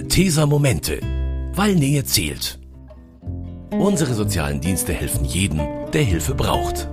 Malteser 0.00 0.46
Momente, 0.46 0.98
weil 1.54 1.74
Nähe 1.74 2.02
zählt. 2.04 2.58
Unsere 3.70 4.14
sozialen 4.14 4.58
Dienste 4.58 4.94
helfen 4.94 5.26
jedem, 5.26 5.60
der 5.92 6.02
Hilfe 6.02 6.34
braucht. 6.34 6.88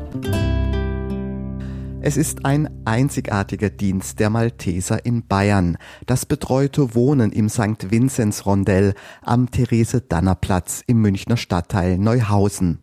Es 2.02 2.18
ist 2.18 2.44
ein 2.46 2.70
einzigartiger 2.84 3.70
Dienst 3.70 4.20
der 4.20 4.30
Malteser 4.30 5.06
in 5.06 5.26
Bayern, 5.26 5.78
das 6.06 6.26
betreute 6.26 6.96
Wohnen 6.96 7.32
im 7.32 7.48
St. 7.48 7.92
Vinzenz 7.92 8.46
Rondell 8.46 8.94
am 9.22 9.50
Therese-Danner-Platz 9.52 10.84
im 10.86 11.00
Münchner 11.00 11.38
Stadtteil 11.38 11.98
Neuhausen. 11.98 12.80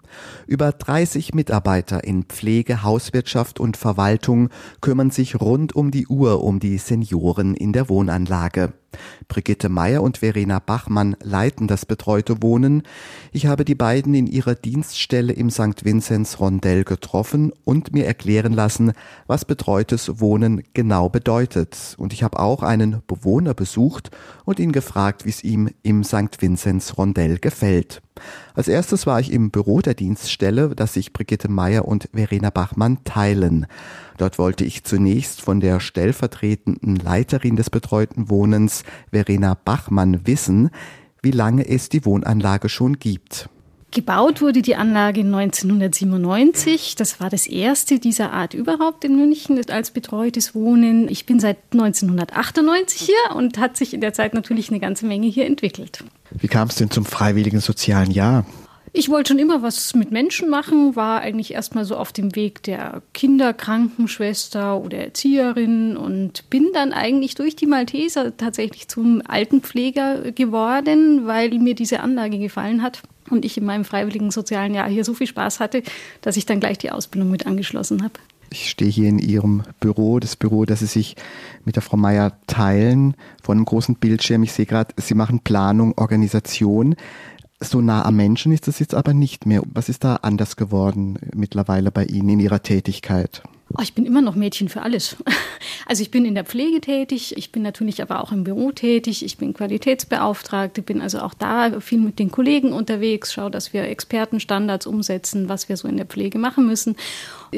Über 0.47 0.73
30 0.73 1.35
Mitarbeiter 1.35 2.03
in 2.03 2.25
Pflege, 2.25 2.83
Hauswirtschaft 2.83 3.61
und 3.61 3.77
Verwaltung 3.77 4.49
kümmern 4.81 5.11
sich 5.11 5.39
rund 5.39 5.77
um 5.77 5.91
die 5.91 6.07
Uhr 6.07 6.43
um 6.43 6.61
die 6.61 6.79
Senioren 6.79 7.55
in 7.55 7.75
der 7.75 7.91
Wohnanlage. 7.91 8.73
Brigitte 9.29 9.69
Meyer 9.69 10.03
und 10.03 10.19
Verena 10.19 10.59
Bachmann 10.59 11.17
leiten 11.23 11.67
das 11.67 11.87
betreute 11.87 12.43
Wohnen. 12.43 12.83
Ich 13.33 13.47
habe 13.47 13.65
die 13.65 13.75
beiden 13.75 14.15
in 14.15 14.27
ihrer 14.27 14.55
Dienststelle 14.55 15.33
im 15.33 15.51
St. 15.51 15.85
Vinzenz 15.85 16.39
Rondell 16.41 16.85
getroffen 16.85 17.53
und 17.65 17.93
mir 17.93 18.07
erklären 18.07 18.53
lassen, 18.53 18.93
was 19.27 19.45
betreutes 19.45 20.21
Wohnen 20.21 20.63
genau 20.73 21.09
bedeutet. 21.09 21.95
Und 21.99 22.13
ich 22.13 22.23
habe 22.23 22.39
auch 22.39 22.63
einen 22.63 23.03
Bewohner 23.07 23.55
besucht 23.55 24.11
und 24.45 24.61
ihn 24.61 24.73
gefragt, 24.73 25.25
wie 25.25 25.31
es 25.31 25.43
ihm 25.43 25.71
im 25.83 26.05
St. 26.05 26.41
Vinzenz 26.41 26.97
Rondell 26.97 27.39
gefällt. 27.39 28.04
Als 28.55 28.69
erstes 28.69 29.07
war 29.07 29.19
ich 29.19 29.33
im 29.33 29.51
Büro 29.51 29.81
der 29.81 29.95
Dienststelle, 29.95 30.75
das 30.77 30.93
sich 30.95 31.13
Brigitte 31.13 31.49
Meyer 31.49 31.87
und 31.87 32.09
Verena 32.13 32.51
Bachmann 32.51 33.03
teilen. 33.05 33.67
Dort 34.17 34.39
wollte 34.39 34.65
ich 34.65 34.85
zunächst 34.85 35.41
von 35.41 35.61
der 35.61 35.81
stellvertretenden 35.81 36.97
Leiterin 36.97 37.57
des 37.57 37.71
betreuten 37.71 38.31
Wohnens, 38.31 38.85
Verena 39.11 39.55
Bachmann, 39.55 40.27
wissen, 40.27 40.71
wie 41.23 41.33
lange 41.33 41.69
es 41.69 41.89
die 41.89 42.05
Wohnanlage 42.05 42.69
schon 42.69 42.99
gibt. 42.99 43.49
Gebaut 43.95 44.41
wurde 44.41 44.61
die 44.61 44.75
Anlage 44.75 45.21
1997. 45.21 46.97
Das 46.97 47.21
war 47.21 47.31
das 47.31 47.47
erste 47.47 48.01
dieser 48.01 48.33
Art 48.33 48.53
überhaupt 48.53 49.05
in 49.05 49.15
München 49.15 49.61
als 49.71 49.93
betreutes 49.93 50.53
Wohnen. 50.53 51.09
Ich 51.09 51.27
bin 51.27 51.39
seit 51.39 51.59
1998 51.73 53.01
hier 53.01 53.37
und 53.37 53.57
hat 53.59 53.77
sich 53.77 53.95
in 53.95 54.01
der 54.01 54.13
Zeit 54.13 54.35
natürlich 54.35 54.69
eine 54.71 54.81
ganze 54.81 55.07
Menge 55.07 55.29
hier 55.29 55.47
entwickelt. 55.47 56.03
Wie 56.33 56.49
kam 56.49 56.69
es 56.69 56.75
denn 56.75 56.91
zum 56.91 57.05
freiwilligen 57.05 57.61
sozialen 57.61 58.11
Jahr? 58.11 58.45
Ich 58.97 59.09
wollte 59.09 59.31
schon 59.31 59.41
immer 59.41 59.61
was 59.61 59.97
mit 59.97 60.13
Menschen 60.13 60.49
machen, 60.49 60.95
war 60.95 61.21
eigentlich 61.21 61.53
erstmal 61.53 61.85
so 61.85 61.97
auf 61.97 62.13
dem 62.13 62.37
Weg 62.37 62.63
der 62.63 63.03
Kinderkrankenschwester 63.13 64.81
oder 64.81 64.99
Erzieherin 64.99 65.97
und 65.97 66.49
bin 66.49 66.69
dann 66.73 66.93
eigentlich 66.93 67.35
durch 67.35 67.57
die 67.57 67.67
Malteser 67.67 68.37
tatsächlich 68.37 68.87
zum 68.87 69.21
Altenpfleger 69.27 70.31
geworden, 70.31 71.27
weil 71.27 71.51
mir 71.59 71.75
diese 71.75 71.99
Anlage 71.99 72.39
gefallen 72.39 72.83
hat 72.83 73.03
und 73.31 73.45
ich 73.45 73.59
in 73.59 73.65
meinem 73.65 73.85
freiwilligen 73.85 74.31
sozialen 74.31 74.75
Jahr 74.75 74.89
hier 74.89 75.05
so 75.05 75.13
viel 75.13 75.27
Spaß 75.27 75.59
hatte, 75.59 75.83
dass 76.21 76.37
ich 76.37 76.47
dann 76.47 76.61
gleich 76.61 76.79
die 76.79 76.93
Ausbildung 76.93 77.33
mit 77.33 77.49
angeschlossen 77.49 78.05
habe. 78.05 78.15
Ich 78.51 78.71
stehe 78.71 78.93
hier 78.93 79.09
in 79.09 79.19
Ihrem 79.19 79.65
Büro, 79.81 80.21
das 80.21 80.37
Büro, 80.37 80.65
das 80.65 80.79
Sie 80.79 80.87
sich 80.87 81.17
mit 81.65 81.75
der 81.75 81.83
Frau 81.83 81.97
Meier 81.97 82.39
teilen, 82.47 83.15
vor 83.43 83.53
einem 83.53 83.65
großen 83.65 83.97
Bildschirm. 83.97 84.45
Ich 84.45 84.53
sehe 84.53 84.67
gerade, 84.67 84.95
Sie 84.97 85.15
machen 85.15 85.41
Planung, 85.41 85.99
Organisation. 85.99 86.95
So 87.71 87.81
nah 87.81 88.05
am 88.05 88.17
Menschen 88.17 88.53
ist 88.53 88.69
das 88.69 88.79
jetzt 88.79 88.95
aber 88.95 89.15
nicht 89.15 89.47
mehr. 89.47 89.63
Was 89.73 89.89
ist 89.89 90.05
da 90.05 90.17
anders 90.17 90.57
geworden 90.57 91.19
mittlerweile 91.35 91.91
bei 91.91 92.05
Ihnen 92.05 92.29
in 92.29 92.41
Ihrer 92.41 92.63
Tätigkeit? 92.63 93.43
Oh, 93.77 93.83
ich 93.83 93.95
bin 93.95 94.07
immer 94.07 94.21
noch 94.21 94.35
Mädchen 94.35 94.69
für 94.69 94.83
alles. 94.83 95.17
Also 95.87 96.03
ich 96.03 96.11
bin 96.11 96.25
in 96.25 96.35
der 96.35 96.45
Pflege 96.45 96.81
tätig, 96.81 97.37
ich 97.37 97.53
bin 97.53 97.63
natürlich 97.63 98.01
aber 98.01 98.23
auch 98.23 98.33
im 98.33 98.45
Büro 98.45 98.73
tätig, 98.73 99.23
ich 99.23 99.37
bin 99.37 99.53
Qualitätsbeauftragte, 99.53 100.81
bin 100.81 101.03
also 101.03 101.21
auch 101.21 101.35
da 101.35 101.79
viel 101.81 102.01
mit 102.01 102.19
den 102.19 102.31
Kollegen 102.31 102.73
unterwegs, 102.73 103.35
schaue, 103.35 103.51
dass 103.51 103.75
wir 103.75 103.85
Expertenstandards 103.85 104.87
umsetzen, 104.87 105.51
was 105.51 105.69
wir 105.69 105.77
so 105.77 105.87
in 105.87 105.99
der 105.99 106.07
Pflege 106.07 106.39
machen 106.39 106.67
müssen 106.67 106.97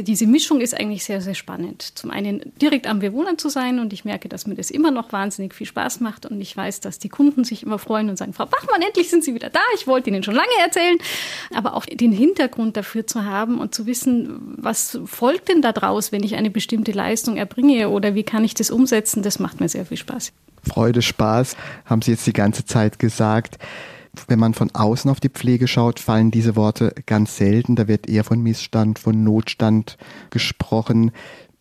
diese 0.03 0.27
Mischung 0.27 0.61
ist 0.61 0.79
eigentlich 0.79 1.05
sehr, 1.05 1.21
sehr 1.21 1.34
spannend. 1.34 1.97
Zum 1.97 2.11
einen 2.11 2.53
direkt 2.61 2.87
am 2.87 3.01
Bewohner 3.01 3.39
zu 3.39 3.49
sein 3.49 3.79
und 3.79 3.93
ich 3.93 4.05
merke, 4.05 4.29
dass 4.29 4.47
mir 4.47 4.55
das 4.55 4.71
immer 4.71 4.91
noch 4.91 5.12
wahnsinnig 5.12 5.55
viel 5.55 5.67
Spaß 5.67 6.01
macht 6.01 6.27
und 6.27 6.41
ich 6.41 6.57
weiß, 6.57 6.81
dass 6.81 6.99
die 6.99 7.09
Kunden 7.09 7.45
sich 7.45 7.62
immer 7.62 7.79
freuen 7.79 8.09
und 8.09 8.17
sagen, 8.17 8.33
Frau 8.33 8.47
Bachmann, 8.47 8.83
endlich 8.83 9.11
sind 9.11 9.25
Sie 9.25 9.35
wieder 9.35 9.51
da. 9.51 9.61
Ich 9.75 9.87
wollte 9.87 10.11
Ihnen 10.11 10.23
schon 10.23 10.35
lange 10.35 10.49
erzählen. 10.65 10.99
Aber 11.55 11.75
auch 11.75 11.87
den 11.87 12.12
Hintergrund 12.12 12.77
dafür 12.77 13.06
zu 13.06 13.25
haben 13.25 13.59
und 13.59 13.75
zu 13.75 13.87
wissen, 13.87 14.56
was 14.56 14.99
folgt 15.05 15.49
denn 15.49 15.62
daraus, 15.62 16.12
wenn 16.12 16.23
ich 16.23 16.35
eine 16.37 16.51
bestimmte 16.51 16.93
Leistung 16.93 17.37
erbringe 17.37 17.89
oder 17.91 18.15
wie 18.15 18.25
kann 18.25 18.45
ich 18.45 18.55
das 18.55 18.71
umsetzen, 18.71 19.23
das 19.23 19.39
macht 19.39 19.61
mir 19.61 19.69
sehr 19.69 19.87
viel 19.87 19.97
Spaß. 19.97 20.33
Freude, 20.62 21.03
Spaß, 21.03 21.56
haben 21.85 22.03
Sie 22.03 22.11
jetzt 22.12 22.27
die 22.27 22.33
ganze 22.33 22.65
Zeit 22.65 22.99
gesagt 22.99 23.59
wenn 24.28 24.38
man 24.38 24.54
von 24.54 24.71
außen 24.75 25.10
auf 25.10 25.21
die 25.21 25.28
Pflege 25.28 25.69
schaut, 25.69 26.00
fallen 26.00 26.31
diese 26.31 26.56
Worte 26.56 26.94
ganz 27.06 27.37
selten. 27.37 27.77
Da 27.77 27.88
wird 27.88 28.09
eher 28.09 28.25
von 28.25 28.43
Missstand, 28.43 28.99
von 28.99 29.25
Notstand 29.25 29.97
gesprochen. 30.31 31.12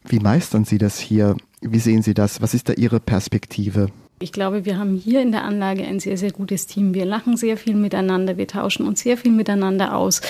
Wie 0.04 0.20
meistern 0.20 0.66
Sie 0.66 0.78
das 0.78 1.00
hier? 1.00 1.36
Wie 1.62 1.80
sehen 1.80 2.02
Sie 2.02 2.14
das? 2.14 2.42
Was 2.42 2.54
ist 2.54 2.70
da 2.70 2.74
Ihre 2.74 3.00
Perspektive? 3.00 3.90
Ich 4.18 4.32
glaube, 4.32 4.64
wir 4.64 4.78
haben 4.78 4.96
hier 4.96 5.22
in 5.22 5.34
der 5.34 5.44
Anlage 5.44 5.84
ein 5.84 6.00
sehr, 6.00 6.16
sehr 6.18 6.32
gutes 6.32 6.68
Team. 6.68 6.94
Wir 6.94 7.04
lachen 7.04 7.36
sehr 7.36 7.58
viel 7.58 7.76
miteinander, 7.76 8.38
wir 8.38 8.48
tauschen 8.48 8.88
uns 8.88 9.02
sehr 9.02 9.18
viel 9.18 9.34
miteinander 9.34 9.94
aus. 9.94 10.22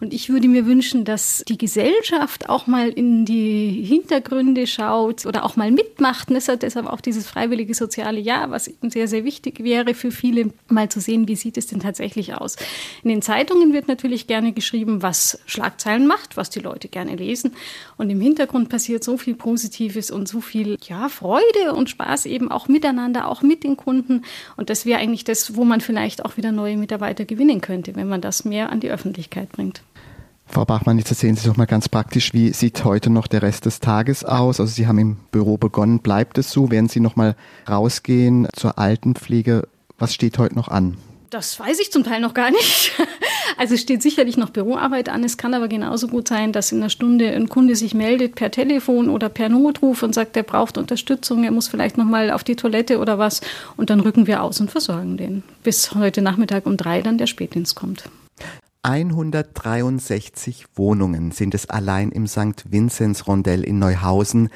Und 0.00 0.14
ich 0.14 0.28
würde 0.28 0.46
mir 0.46 0.64
wünschen, 0.64 1.04
dass 1.04 1.42
die 1.48 1.58
Gesellschaft 1.58 2.48
auch 2.48 2.68
mal 2.68 2.90
in 2.90 3.24
die 3.24 3.82
Hintergründe 3.82 4.68
schaut 4.68 5.26
oder 5.26 5.44
auch 5.44 5.56
mal 5.56 5.72
mitmacht. 5.72 6.28
Und 6.28 6.34
deshalb, 6.34 6.86
auch 6.86 7.00
dieses 7.00 7.26
freiwillige 7.26 7.74
soziale 7.74 8.20
Jahr, 8.20 8.52
was 8.52 8.68
eben 8.68 8.90
sehr, 8.90 9.08
sehr 9.08 9.24
wichtig 9.24 9.64
wäre 9.64 9.94
für 9.94 10.12
viele, 10.12 10.50
mal 10.68 10.88
zu 10.88 11.00
sehen, 11.00 11.26
wie 11.26 11.34
sieht 11.34 11.56
es 11.56 11.66
denn 11.66 11.80
tatsächlich 11.80 12.34
aus. 12.34 12.54
In 13.02 13.10
den 13.10 13.22
Zeitungen 13.22 13.72
wird 13.72 13.88
natürlich 13.88 14.28
gerne 14.28 14.52
geschrieben, 14.52 15.02
was 15.02 15.40
Schlagzeilen 15.46 16.06
macht, 16.06 16.36
was 16.36 16.48
die 16.50 16.60
Leute 16.60 16.86
gerne 16.86 17.16
lesen. 17.16 17.54
Und 17.96 18.08
im 18.08 18.20
Hintergrund 18.20 18.68
passiert 18.68 19.02
so 19.02 19.16
viel 19.16 19.34
Positives 19.34 20.12
und 20.12 20.28
so 20.28 20.40
viel 20.40 20.78
ja, 20.88 21.08
Freude 21.08 21.72
und 21.74 21.90
Spaß 21.90 22.26
eben 22.26 22.48
auch 22.48 22.68
miteinander 22.68 23.31
auch 23.32 23.42
mit 23.42 23.64
den 23.64 23.76
Kunden. 23.76 24.22
Und 24.56 24.70
das 24.70 24.86
wäre 24.86 25.00
eigentlich 25.00 25.24
das, 25.24 25.56
wo 25.56 25.64
man 25.64 25.80
vielleicht 25.80 26.24
auch 26.24 26.36
wieder 26.36 26.52
neue 26.52 26.76
Mitarbeiter 26.76 27.24
gewinnen 27.24 27.60
könnte, 27.60 27.96
wenn 27.96 28.08
man 28.08 28.20
das 28.20 28.44
mehr 28.44 28.70
an 28.70 28.80
die 28.80 28.90
Öffentlichkeit 28.90 29.50
bringt. 29.50 29.82
Frau 30.46 30.66
Bachmann, 30.66 30.98
jetzt 30.98 31.10
erzählen 31.10 31.34
Sie 31.34 31.48
doch 31.48 31.56
mal 31.56 31.66
ganz 31.66 31.88
praktisch, 31.88 32.34
wie 32.34 32.52
sieht 32.52 32.84
heute 32.84 33.08
noch 33.08 33.26
der 33.26 33.40
Rest 33.40 33.64
des 33.64 33.80
Tages 33.80 34.22
aus? 34.22 34.60
Also 34.60 34.70
Sie 34.70 34.86
haben 34.86 34.98
im 34.98 35.16
Büro 35.30 35.56
begonnen, 35.56 36.00
bleibt 36.00 36.36
es 36.36 36.50
so? 36.50 36.70
Werden 36.70 36.90
Sie 36.90 37.00
noch 37.00 37.16
mal 37.16 37.36
rausgehen 37.68 38.46
zur 38.52 38.78
Altenpflege? 38.78 39.66
Was 39.98 40.12
steht 40.12 40.36
heute 40.38 40.54
noch 40.54 40.68
an? 40.68 40.98
Das 41.32 41.58
weiß 41.58 41.80
ich 41.80 41.90
zum 41.90 42.04
Teil 42.04 42.20
noch 42.20 42.34
gar 42.34 42.50
nicht. 42.50 42.92
Also 43.58 43.74
es 43.74 43.82
steht 43.82 44.02
sicherlich 44.02 44.38
noch 44.38 44.50
Büroarbeit 44.50 45.10
an. 45.10 45.22
Es 45.22 45.36
kann 45.36 45.52
aber 45.52 45.68
genauso 45.68 46.08
gut 46.08 46.26
sein, 46.26 46.52
dass 46.52 46.72
in 46.72 46.78
einer 46.78 46.88
Stunde 46.88 47.28
ein 47.30 47.48
Kunde 47.48 47.76
sich 47.76 47.92
meldet 47.92 48.34
per 48.34 48.50
Telefon 48.50 49.10
oder 49.10 49.28
per 49.28 49.50
Notruf 49.50 50.02
und 50.02 50.14
sagt, 50.14 50.36
er 50.36 50.42
braucht 50.42 50.78
Unterstützung, 50.78 51.44
er 51.44 51.50
muss 51.50 51.68
vielleicht 51.68 51.98
noch 51.98 52.06
mal 52.06 52.30
auf 52.30 52.44
die 52.44 52.56
Toilette 52.56 52.98
oder 52.98 53.18
was. 53.18 53.40
Und 53.76 53.90
dann 53.90 54.00
rücken 54.00 54.26
wir 54.26 54.42
aus 54.42 54.58
und 54.60 54.70
versorgen 54.70 55.16
den, 55.16 55.42
bis 55.62 55.94
heute 55.94 56.22
Nachmittag 56.22 56.66
um 56.66 56.76
drei 56.76 57.02
dann 57.02 57.18
der 57.18 57.26
Spätdienst 57.26 57.76
kommt. 57.76 58.08
163 58.82 60.64
Wohnungen 60.74 61.30
sind 61.30 61.54
es 61.54 61.68
allein 61.68 62.10
im 62.10 62.26
St. 62.26 62.64
Vinzenz 62.70 63.26
Rondell 63.28 63.64
in 63.64 63.78
Neuhausen, 63.78 64.48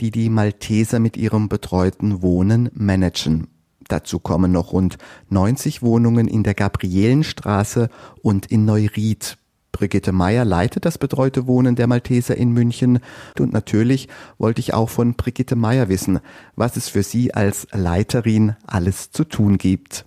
die 0.00 0.10
die 0.10 0.28
Malteser 0.28 1.00
mit 1.00 1.16
ihrem 1.16 1.48
betreuten 1.48 2.22
Wohnen 2.22 2.70
managen. 2.74 3.48
Dazu 3.88 4.18
kommen 4.18 4.52
noch 4.52 4.72
rund 4.72 4.98
90 5.30 5.82
Wohnungen 5.82 6.28
in 6.28 6.42
der 6.42 6.54
Gabrielenstraße 6.54 7.88
und 8.22 8.46
in 8.46 8.64
Neuried. 8.64 9.36
Brigitte 9.74 10.12
Meyer 10.12 10.44
leitet 10.44 10.84
das 10.84 10.98
betreute 10.98 11.48
Wohnen 11.48 11.74
der 11.74 11.88
Malteser 11.88 12.36
in 12.36 12.52
München. 12.52 13.00
Und 13.38 13.52
natürlich 13.52 14.08
wollte 14.38 14.60
ich 14.60 14.72
auch 14.72 14.88
von 14.88 15.14
Brigitte 15.14 15.56
Meyer 15.56 15.88
wissen, 15.88 16.20
was 16.54 16.76
es 16.76 16.88
für 16.88 17.02
sie 17.02 17.34
als 17.34 17.66
Leiterin 17.72 18.54
alles 18.66 19.10
zu 19.10 19.24
tun 19.24 19.58
gibt. 19.58 20.04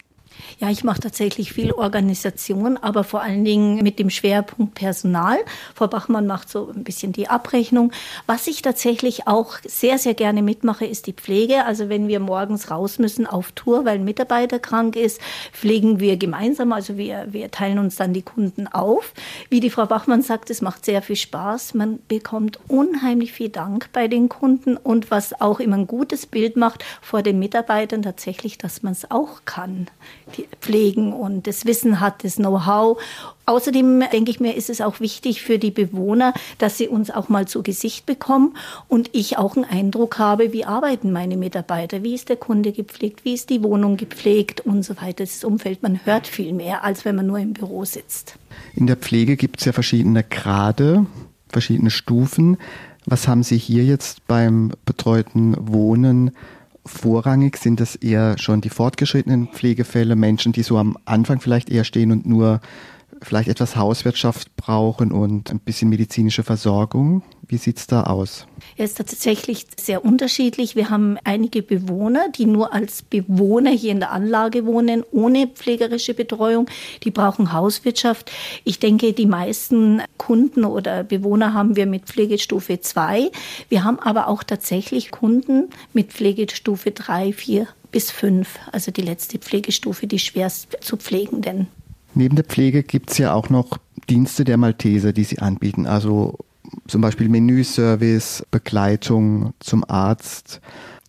Ja, 0.60 0.72
ich 0.72 0.84
mache 0.84 1.02
tatsächlich 1.02 1.54
viel 1.54 1.72
Organisation, 1.72 2.78
aber 2.78 3.04
vor 3.04 3.22
allen 3.22 3.46
Dingen 3.46 3.84
mit 3.84 4.00
dem 4.00 4.10
Schwerpunkt 4.10 4.74
Personal. 4.74 5.38
Frau 5.76 5.88
Bachmann 5.88 6.26
macht 6.26 6.50
so 6.50 6.72
ein 6.76 6.84
bisschen 6.84 7.12
die 7.12 7.28
Abrechnung. 7.28 7.92
Was 8.26 8.48
ich 8.48 8.62
tatsächlich 8.64 9.28
auch 9.28 9.58
sehr, 9.66 10.00
sehr 10.00 10.16
gerne 10.16 10.42
mitmache, 10.42 10.86
ist 10.86 11.06
die 11.08 11.14
Pflege. 11.14 11.66
Also 11.66 11.90
wenn 11.90 12.08
wir 12.08 12.20
morgens 12.20 12.72
raus 12.72 12.98
müssen 12.98 13.28
auf 13.28 13.52
Tour, 13.52 13.86
weil 13.86 14.00
ein 14.00 14.04
Mitarbeiter 14.04 14.58
krank 14.58 14.96
ist, 14.96 15.22
pflegen 15.54 16.00
wir 16.00 16.18
gemeinsam. 16.18 16.72
Also 16.72 16.98
wir, 16.98 17.28
wir 17.30 17.52
teilen 17.52 17.78
uns 17.78 17.96
dann 17.96 18.14
die 18.14 18.24
Kunden 18.24 18.68
auf. 18.68 19.14
Wie 19.50 19.60
die 19.60 19.70
Frau 19.70 19.86
Bachmann 19.86 20.24
sagt, 20.24 20.50
es 20.50 20.62
macht 20.62 20.86
sehr 20.86 21.02
viel 21.02 21.16
Spaß. 21.16 21.76
Man 21.76 22.00
bekommt 22.08 22.60
unheimlich 22.68 23.32
viel 23.32 23.50
Dank 23.50 23.90
bei 23.94 24.08
den 24.08 24.28
Kunden 24.28 24.76
und 24.76 25.12
was 25.12 25.40
auch 25.40 25.60
immer 25.60 25.78
ein 25.78 25.88
gutes 25.88 26.26
Bild 26.26 26.58
macht 26.58 26.84
vor 27.02 27.22
den 27.22 27.38
Mitarbeitern 27.38 28.02
tatsächlich, 28.02 28.58
dass 28.58 28.82
man 28.82 28.94
es 28.94 29.12
auch 29.12 29.42
kann 29.46 29.88
pflegen 30.62 31.14
und 31.14 31.48
das 31.48 31.66
Wissen 31.66 32.00
hat, 32.00 32.24
das 32.24 32.36
Know-how. 32.36 33.02
Außerdem 33.46 34.04
denke 34.12 34.30
ich 34.30 34.40
mir, 34.40 34.56
ist 34.56 34.70
es 34.70 34.82
auch 34.82 35.00
wichtig 35.00 35.42
für 35.42 35.58
die 35.58 35.72
Bewohner, 35.72 36.34
dass 36.58 36.78
sie 36.78 36.90
uns 36.90 37.10
auch 37.10 37.30
mal 37.30 37.48
zu 37.48 37.64
Gesicht 37.64 38.06
bekommen 38.06 38.56
und 38.90 39.10
ich 39.14 39.38
auch 39.38 39.56
einen 39.56 39.66
Eindruck 39.66 40.20
habe, 40.20 40.52
wie 40.52 40.66
arbeiten 40.66 41.12
meine 41.14 41.38
Mitarbeiter, 41.38 42.04
wie 42.04 42.14
ist 42.14 42.28
der 42.28 42.36
Kunde 42.36 42.74
gepflegt, 42.74 43.24
wie 43.24 43.34
ist 43.34 43.50
die 43.50 43.64
Wohnung 43.64 43.96
gepflegt 43.96 44.62
und 44.62 44.84
so 44.84 44.98
weiter. 44.98 45.24
Das 45.24 45.44
Umfeld, 45.44 45.82
man 45.82 46.06
hört 46.06 46.28
viel 46.28 46.52
mehr, 46.52 46.84
als 46.84 47.06
wenn 47.06 47.16
man 47.16 47.28
nur 47.28 47.40
im 47.40 47.54
Büro 47.54 47.86
sitzt. 47.86 48.36
In 48.76 48.86
der 48.86 48.98
Pflege 48.98 49.38
gibt 49.38 49.60
es 49.60 49.66
ja 49.66 49.72
verschiedene 49.72 50.24
Grade, 50.24 51.06
verschiedene 51.50 51.90
Stufen. 51.90 52.58
Was 53.06 53.30
haben 53.30 53.44
Sie 53.44 53.58
hier 53.58 53.86
jetzt 53.86 54.28
beim 54.28 54.74
betreuten 54.86 55.56
Wohnen 55.58 56.32
vorrangig? 56.88 57.58
Sind 57.58 57.80
das 57.80 57.96
eher 57.96 58.38
schon 58.38 58.62
die 58.62 58.70
fortgeschrittenen 58.70 59.48
Pflegefälle, 59.48 60.16
Menschen, 60.16 60.52
die 60.52 60.64
so 60.64 60.78
am 60.78 60.98
Anfang 61.06 61.40
vielleicht 61.40 61.70
eher 61.70 61.84
stehen 61.84 62.12
und 62.12 62.26
nur 62.26 62.62
vielleicht 63.22 63.50
etwas 63.50 63.76
Hauswirtschaft 63.76 64.56
brauchen 64.56 65.12
und 65.12 65.52
ein 65.52 65.60
bisschen 65.60 65.90
medizinische 65.90 66.44
Versorgung? 66.44 67.24
Wie 67.48 67.58
sieht 67.58 67.78
es 67.78 67.88
da 67.88 68.04
aus? 68.04 68.46
Er 68.76 68.86
ist 68.86 68.98
tatsächlich 68.98 69.66
sehr 69.80 70.04
unterschiedlich. 70.04 70.76
Wir 70.76 70.90
haben 70.90 71.18
einige 71.24 71.64
Bewohner, 71.64 72.30
die 72.30 72.46
nur 72.46 72.74
als 72.74 73.04
Bewohner 73.04 73.72
hier 73.72 73.92
in 73.92 74.00
der 74.00 74.12
Anlage 74.12 74.66
wohnen, 74.66 75.04
ohne 75.12 75.48
pflegerische 75.48 76.14
Betreuung. 76.14 76.68
Die 77.04 77.12
brauchen 77.12 77.54
Hauswirtschaft. 77.54 78.32
Ich 78.66 78.80
denke, 78.80 79.14
die 79.14 79.26
meisten 79.26 80.02
Kunden 80.18 80.66
oder 80.66 81.04
Bewohner 81.06 81.54
haben 81.54 81.78
wir 81.78 81.86
mit 81.86 82.06
Pflegestufe 82.06 82.82
2. 82.82 83.32
Wir 83.70 83.84
haben 83.86 84.00
aber 84.00 84.28
auch 84.28 84.44
tatsächlich 84.44 85.12
Kunden 85.12 85.70
mit 85.94 86.12
Pflegestufe 86.12 86.92
3, 86.92 87.32
4 87.32 87.68
bis 87.92 88.12
5, 88.12 88.60
also 88.72 88.92
die 88.92 89.02
letzte 89.02 89.40
Pflegestufe, 89.40 90.08
die 90.08 90.20
schwerst 90.20 90.78
zu 90.82 90.98
pflegenden. 90.98 91.68
Neben 92.18 92.36
der 92.36 92.46
Pflege 92.46 92.82
gibt 92.82 93.12
es 93.12 93.20
ja 93.20 93.32
auch 93.34 93.52
noch 93.52 93.78
Dienste 94.10 94.44
der 94.44 94.58
Malteser, 94.58 95.14
die 95.14 95.24
sie 95.24 95.38
anbieten. 95.38 95.86
Also 95.86 96.40
zum 96.88 97.00
Beispiel 97.00 97.30
Menüservice, 97.30 98.44
Begleitung 98.50 99.54
zum 99.60 99.88
Arzt. 99.88 100.60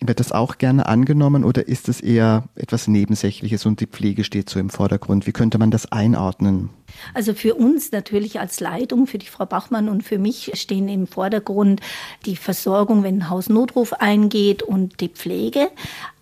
Wird 0.03 0.21
das 0.21 0.33
auch 0.33 0.59
gerne 0.59 0.85
angenommen 0.85 1.45
oder 1.45 1.67
ist 1.67 1.89
es 1.89 2.03
eher 2.03 2.45
etwas 2.57 2.89
Nebensächliches 2.89 3.65
und 3.65 3.81
die 3.81 3.87
Pflege 3.87 4.23
steht 4.23 4.51
so 4.51 4.61
im 4.61 4.69
Vordergrund? 4.69 5.27
Wie 5.27 5.33
könnte 5.33 5.57
man 5.57 5.71
das 5.71 5.91
einordnen? 5.91 6.69
Also 7.15 7.33
für 7.33 7.55
uns 7.55 7.91
natürlich 7.91 8.39
als 8.39 8.61
Leitung, 8.61 9.07
für 9.07 9.19
die 9.19 9.27
Frau 9.27 9.47
Bachmann 9.47 9.89
und 9.89 10.03
für 10.03 10.19
mich 10.19 10.51
stehen 10.55 10.89
im 10.89 11.07
Vordergrund 11.07 11.81
die 12.27 12.37
Versorgung, 12.37 13.03
wenn 13.03 13.21
ein 13.21 13.31
Hausnotruf 13.31 13.95
eingeht 13.95 14.63
und 14.63 15.01
die 15.01 15.09
Pflege. 15.09 15.71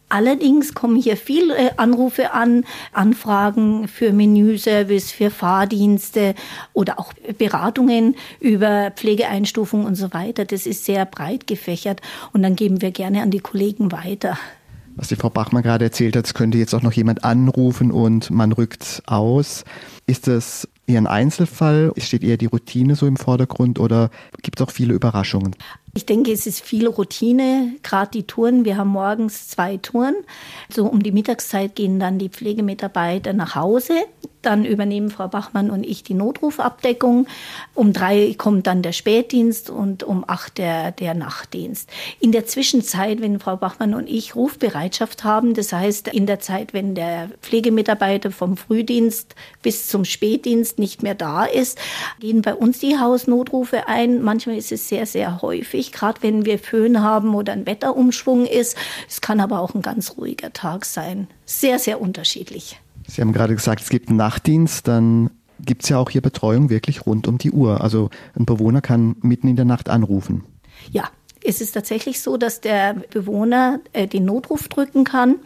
Allerdings 0.09 0.75
kommen 0.75 0.97
hier 0.97 1.17
viele 1.17 1.57
äh, 1.57 1.71
Anrufe 1.77 2.33
an, 2.33 2.65
Anfragen 2.93 3.89
für 3.89 4.13
Menüservice, 4.13 5.11
für 5.11 5.31
Fahrdienste 5.31 6.35
oder 6.73 7.01
auch 7.01 7.13
Beratungen 7.39 8.15
über 8.39 8.93
Pflegeeinstufung 8.93 9.85
und 9.85 9.97
so 9.97 10.13
weiter. 10.13 10.45
Das 10.45 10.67
ist 10.67 10.85
sehr 10.85 11.07
breit 11.07 11.49
gefächert 11.49 12.01
und 12.33 12.43
dann 12.43 12.55
geben 12.55 12.83
wir 12.83 12.93
gerne 12.93 13.23
an 13.23 13.33
die 13.33 13.41
Kollegen 13.41 13.91
weiter. 13.91 14.39
Was 14.95 15.09
die 15.09 15.17
Frau 15.17 15.29
Bachmann 15.29 15.63
gerade 15.63 15.85
erzählt 15.85 16.17
hat, 16.17 16.33
könnte 16.35 16.57
jetzt 16.57 16.75
auch 16.75 16.83
noch 16.83 16.93
jemand 16.93 17.25
anrufen 17.25 17.91
und 17.91 18.31
man 18.31 18.53
rückt 18.53 19.03
aus. 19.07 19.65
Ist 20.07 20.27
das 20.27 20.69
eher 20.87 21.01
ein 21.01 21.07
Einzelfall? 21.07 21.93
Steht 21.99 22.23
eher 22.23 22.37
die 22.37 22.47
Routine 22.47 22.95
so 22.95 23.07
im 23.07 23.17
Vordergrund 23.17 23.79
oder 23.79 24.11
gibt 24.43 24.61
es 24.61 24.67
auch 24.67 24.71
viele 24.71 24.95
Überraschungen? 24.95 25.55
Ich 25.95 26.05
denke, 26.05 26.31
es 26.31 26.47
ist 26.47 26.61
viel 26.61 26.87
Routine, 26.87 27.73
gerade 27.83 28.11
die 28.11 28.25
Touren. 28.25 28.65
Wir 28.65 28.77
haben 28.77 28.91
morgens 28.91 29.49
zwei 29.49 29.79
Touren. 29.79 30.15
So 30.69 30.87
um 30.87 31.03
die 31.03 31.13
Mittagszeit 31.13 31.75
gehen 31.75 31.99
dann 31.99 32.19
die 32.19 32.29
Pflegemitarbeiter 32.29 33.33
nach 33.33 33.55
Hause. 33.55 33.95
Dann 34.47 34.65
übernehmen 34.65 35.11
Frau 35.11 35.27
Bachmann 35.27 35.71
und 35.71 35.85
ich 35.85 36.05
die 36.05 36.15
Notrufabdeckung. 36.15 37.27
Um 37.75 37.93
drei 37.93 38.33
kommt 38.39 38.69
dann 38.69 38.81
der 38.81 38.93
Spätdienst 38.93 39.71
und 39.71 40.05
um 40.05 40.25
acht 40.25 40.59
der, 40.59 40.93
der 40.93 41.15
Nachtdienst. 41.15 41.91
In 42.21 42.31
der 42.31 42.47
Zwischenzeit, 42.47 43.21
wenn 43.21 43.41
Frau 43.41 43.57
Bachmann 43.57 43.93
und 43.93 44.09
ich 44.09 44.37
Rufbereitschaft 44.37 45.25
haben, 45.25 45.55
das 45.55 45.73
heißt 45.73 46.07
in 46.09 46.27
der 46.27 46.39
Zeit, 46.39 46.75
wenn 46.75 46.95
der 46.95 47.29
Pflegemitarbeiter 47.43 48.31
vom 48.31 48.57
Frühdienst 48.57 49.35
bis 49.63 49.89
zum 49.89 50.05
Spätdienst 50.05 50.79
nicht 50.79 51.03
mehr 51.03 51.17
da 51.17 51.45
ist, 51.45 51.79
gehen 52.21 52.43
bei 52.43 52.55
uns 52.55 52.79
die 52.79 53.01
Hausnotrufe 53.01 53.89
ein. 53.89 54.23
Manchmal 54.23 54.59
ist 54.59 54.71
es 54.71 54.89
sehr, 54.89 55.07
sehr 55.07 55.43
häufig, 55.43 55.91
gerade 55.91 56.23
wenn 56.23 56.47
wir 56.47 56.61
Föhn 56.61 57.03
haben 57.03 57.35
oder 57.35 57.53
ein 57.53 57.67
Wetterumschwung 57.67 58.47
ist. 58.47 58.77
Es 59.09 59.21
kann 59.21 59.41
aber 59.41 59.61
auch 59.61 59.75
ein 59.75 59.83
ganz 59.83 60.17
ruhiger 60.17 60.53
Tag 60.53 60.85
sein. 60.85 61.27
Sehr, 61.45 61.81
sehr 61.81 62.01
unterschiedlich. 62.01 62.79
Sie 63.09 63.21
haben 63.21 63.33
gerade 63.33 63.55
gesagt, 63.55 63.83
es 63.83 63.89
gibt 63.89 64.09
einen 64.09 64.19
Nachtdienst, 64.19 64.89
dann 64.89 65.31
gibt 65.61 65.85
es 65.85 65.89
ja 65.89 65.99
auch 65.99 66.11
hier 66.11 66.21
Betreuung 66.21 66.71
wirklich 66.71 67.07
rund 67.07 67.29
um 67.29 67.39
die 67.39 67.51
Uhr. 67.51 67.81
Also 67.81 68.11
ein 68.39 68.47
Bewohner 68.47 68.81
kann 68.81 69.17
mitten 69.23 69.49
in 69.49 69.57
der 69.57 69.65
Nacht 69.65 69.89
anrufen. 69.89 70.45
Ja, 70.91 71.05
es 71.47 71.61
ist 71.61 71.73
tatsächlich 71.73 72.21
so, 72.21 72.37
dass 72.37 72.61
der 72.61 72.95
Bewohner 73.11 73.81
äh, 73.93 74.07
den 74.07 74.25
Notruf 74.25 74.69
drücken 74.69 75.05
kann. 75.05 75.37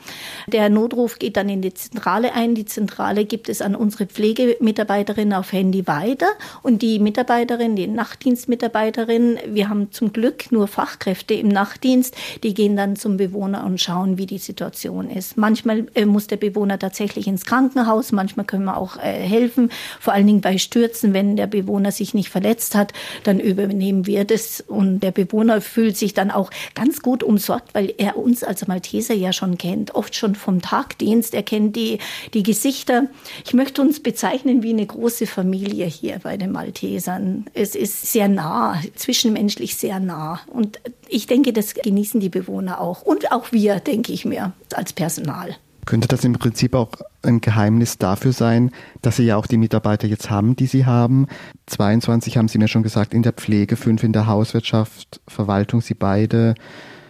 Der 0.47 0.69
Notruf 0.69 1.19
geht 1.19 1.37
dann 1.37 1.49
in 1.49 1.62
die 1.62 1.75
Zentrale 1.75 2.32
ein. 2.32 2.55
Die 2.55 2.64
Zentrale 2.64 3.25
gibt 3.25 3.49
es 3.49 3.61
an 3.61 3.75
unsere 3.75 4.06
Pflegemitarbeiterin 4.06 5.32
auf 5.35 5.52
Handy 5.52 5.87
weiter. 5.87 6.29
Und 6.62 6.82
die 6.82 6.99
Mitarbeiterin, 6.99 7.76
die 7.76 7.87
Nachtdienstmitarbeiterin, 7.87 9.38
wir 9.47 9.69
haben 9.69 9.93
zum 9.93 10.12
Glück 10.12 10.50
nur 10.50 10.69
Fachkräfte 10.69 11.35
im 11.35 11.49
Nachtdienst, 11.49 12.17
die 12.43 12.55
gehen 12.55 12.76
dann 12.76 12.96
zum 12.96 13.17
Bewohner 13.17 13.64
und 13.64 13.81
schauen, 13.81 14.17
wie 14.17 14.26
die 14.26 14.38
Situation 14.38 15.11
ist. 15.11 15.37
Manchmal 15.37 15.87
äh, 15.94 16.06
muss 16.06 16.26
der 16.26 16.37
Bewohner 16.37 16.79
tatsächlich 16.79 17.26
ins 17.26 17.44
Krankenhaus, 17.44 18.12
manchmal 18.12 18.46
können 18.46 18.64
wir 18.64 18.76
auch 18.76 18.96
äh, 18.96 19.12
helfen. 19.12 19.70
Vor 20.00 20.14
allen 20.14 20.26
Dingen 20.26 20.41
bei 20.41 20.58
Stürzen, 20.58 21.12
wenn 21.12 21.37
der 21.37 21.46
Bewohner 21.46 21.93
sich 21.93 22.14
nicht 22.14 22.31
verletzt 22.31 22.75
hat, 22.75 22.93
dann 23.25 23.38
übernehmen 23.38 24.06
wir 24.06 24.25
das 24.25 24.64
und 24.67 25.00
der 25.00 25.11
Bewohner 25.11 25.61
fühlt 25.61 25.90
fühlt 25.91 25.97
sich 25.97 26.15
dann 26.15 26.31
auch 26.31 26.51
ganz 26.77 27.03
gut 27.03 27.25
umsorgt, 27.25 27.75
weil 27.75 27.93
er 27.99 28.17
uns 28.17 28.45
als 28.45 28.69
Malteser 28.69 29.13
ja 29.13 29.33
schon 29.33 29.59
kennt, 29.59 29.97
oft 29.97 30.15
schon 30.15 30.37
vom 30.37 30.63
Tagdienst. 30.63 31.35
Er 31.35 31.43
kennt 31.43 31.75
die, 31.75 31.99
die 32.33 32.45
Gesichter. 32.45 33.09
Ich 33.45 33.55
möchte 33.55 33.83
uns 33.83 34.01
bezeichnen 34.01 34.63
wie 34.63 34.71
eine 34.71 34.87
große 34.87 35.27
Familie 35.27 35.87
hier 35.87 36.21
bei 36.23 36.37
den 36.37 36.53
Maltesern. 36.53 37.47
Es 37.55 37.75
ist 37.75 38.13
sehr 38.13 38.29
nah, 38.29 38.81
zwischenmenschlich 38.95 39.75
sehr 39.75 39.99
nah. 39.99 40.39
Und 40.47 40.79
ich 41.09 41.27
denke, 41.27 41.53
das 41.53 41.75
genießen 41.75 42.21
die 42.21 42.29
Bewohner 42.29 42.81
auch. 42.81 43.03
Und 43.03 43.33
auch 43.33 43.51
wir, 43.51 43.81
denke 43.81 44.13
ich 44.13 44.25
mir, 44.25 44.53
als 44.73 44.93
Personal. 44.93 45.57
Könnte 45.91 46.07
das 46.07 46.23
im 46.23 46.35
Prinzip 46.35 46.77
auch 46.77 46.93
ein 47.23 47.41
Geheimnis 47.41 47.99
dafür 47.99 48.33
sein, 48.33 48.71
dass 49.03 49.17
Sie 49.17 49.25
ja 49.25 49.37
auch 49.37 49.49
die 49.49 49.57
Mitarbeiter 49.57 50.07
jetzt 50.07 50.31
haben, 50.31 50.55
die 50.55 50.67
Sie 50.69 50.87
haben? 50.87 51.27
22 51.67 52.37
haben 52.37 52.47
Sie 52.47 52.59
mir 52.59 52.69
schon 52.69 52.85
gesagt, 52.85 53.13
in 53.13 53.25
der 53.25 53.33
Pflege, 53.33 53.75
fünf 53.75 54.05
in 54.05 54.13
der 54.13 54.29
Hauswirtschaft, 54.29 55.21
Verwaltung, 55.27 55.81
Sie 55.81 55.95
beide, 55.95 56.55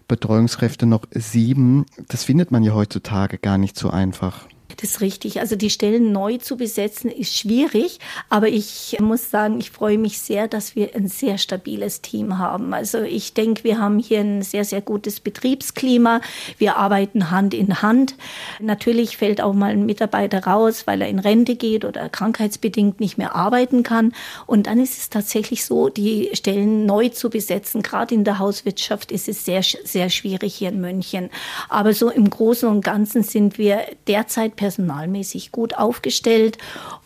Betreuungskräfte 0.09 0.87
noch 0.87 1.03
sieben. 1.11 1.85
Das 2.09 2.25
findet 2.25 2.53
man 2.53 2.63
ja 2.63 2.73
heutzutage 2.73 3.37
gar 3.37 3.59
nicht 3.59 3.79
so 3.79 3.91
einfach. 3.91 4.47
Das 4.77 4.91
ist 4.91 5.01
richtig. 5.01 5.41
Also 5.41 5.57
die 5.57 5.71
Stellen 5.71 6.13
neu 6.13 6.39
zu 6.39 6.57
besetzen 6.57 7.11
ist 7.11 7.37
schwierig, 7.37 7.99
aber 8.29 8.49
ich 8.49 8.97
muss 9.01 9.31
sagen, 9.31 9.59
ich 9.61 9.71
freue 9.71 9.99
mich 9.99 10.19
sehr, 10.19 10.49
dass 10.49 10.75
wir 10.75 10.95
ein 10.95 11.09
sehr 11.09 11.39
stabiles 11.39 12.01
Team 12.01 12.39
haben. 12.39 12.73
Also 12.73 12.99
ich 13.03 13.35
denke, 13.35 13.65
wir 13.65 13.79
haben 13.79 13.99
hier 13.99 14.21
ein 14.21 14.43
sehr, 14.43 14.65
sehr 14.65 14.81
gutes 14.81 15.21
Betriebsklima. 15.21 16.21
Wir 16.59 16.77
arbeiten 16.77 17.31
Hand 17.31 17.55
in 17.55 17.83
Hand. 17.83 18.15
Natürlich 18.59 19.17
fällt 19.17 19.41
auch 19.41 19.53
mal 19.53 19.73
ein 19.73 19.87
Mitarbeiter 19.87 20.45
raus, 20.45 20.87
weil 20.87 21.03
er 21.03 21.09
in 21.09 21.19
Rente 21.19 21.57
geht 21.57 21.85
oder 21.85 22.09
krankheitsbedingt 22.09 23.01
nicht 23.01 23.19
mehr 23.19 23.35
arbeiten 23.35 23.83
kann. 23.83 24.13
Und 24.47 24.67
dann 24.67 24.81
ist 24.81 24.99
es 24.99 25.11
tatsächlich 25.11 25.65
so, 25.65 25.89
die 25.89 26.31
Stellen 26.33 26.87
neu 26.87 27.09
zu 27.11 27.29
besetzen. 27.29 27.83
Gerade 27.83 28.15
in 28.15 28.25
der 28.25 28.39
Hauswirtschaft 28.39 29.13
ist 29.13 29.29
es 29.29 29.45
sehr, 29.45 29.63
sehr 29.63 30.11
schwierig 30.11 30.55
hier 30.55 30.71
in 30.71 30.81
München. 30.81 31.31
Aber 31.69 31.93
so 31.93 32.11
im 32.11 32.31
Großen 32.31 32.69
und 32.69 32.85
Ganzen 32.85 33.23
sind 33.23 33.59
wir 33.59 33.81
derzeit 34.07 34.57
personell 34.57 34.70
personalmäßig 34.71 35.51
gut 35.51 35.77
aufgestellt 35.77 36.57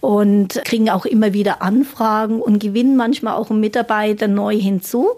und 0.00 0.60
kriegen 0.64 0.90
auch 0.90 1.06
immer 1.06 1.32
wieder 1.32 1.62
Anfragen 1.62 2.42
und 2.42 2.58
gewinnen 2.58 2.96
manchmal 2.96 3.34
auch 3.34 3.50
einen 3.50 3.60
Mitarbeiter 3.60 4.28
neu 4.28 4.54
hinzu, 4.54 5.08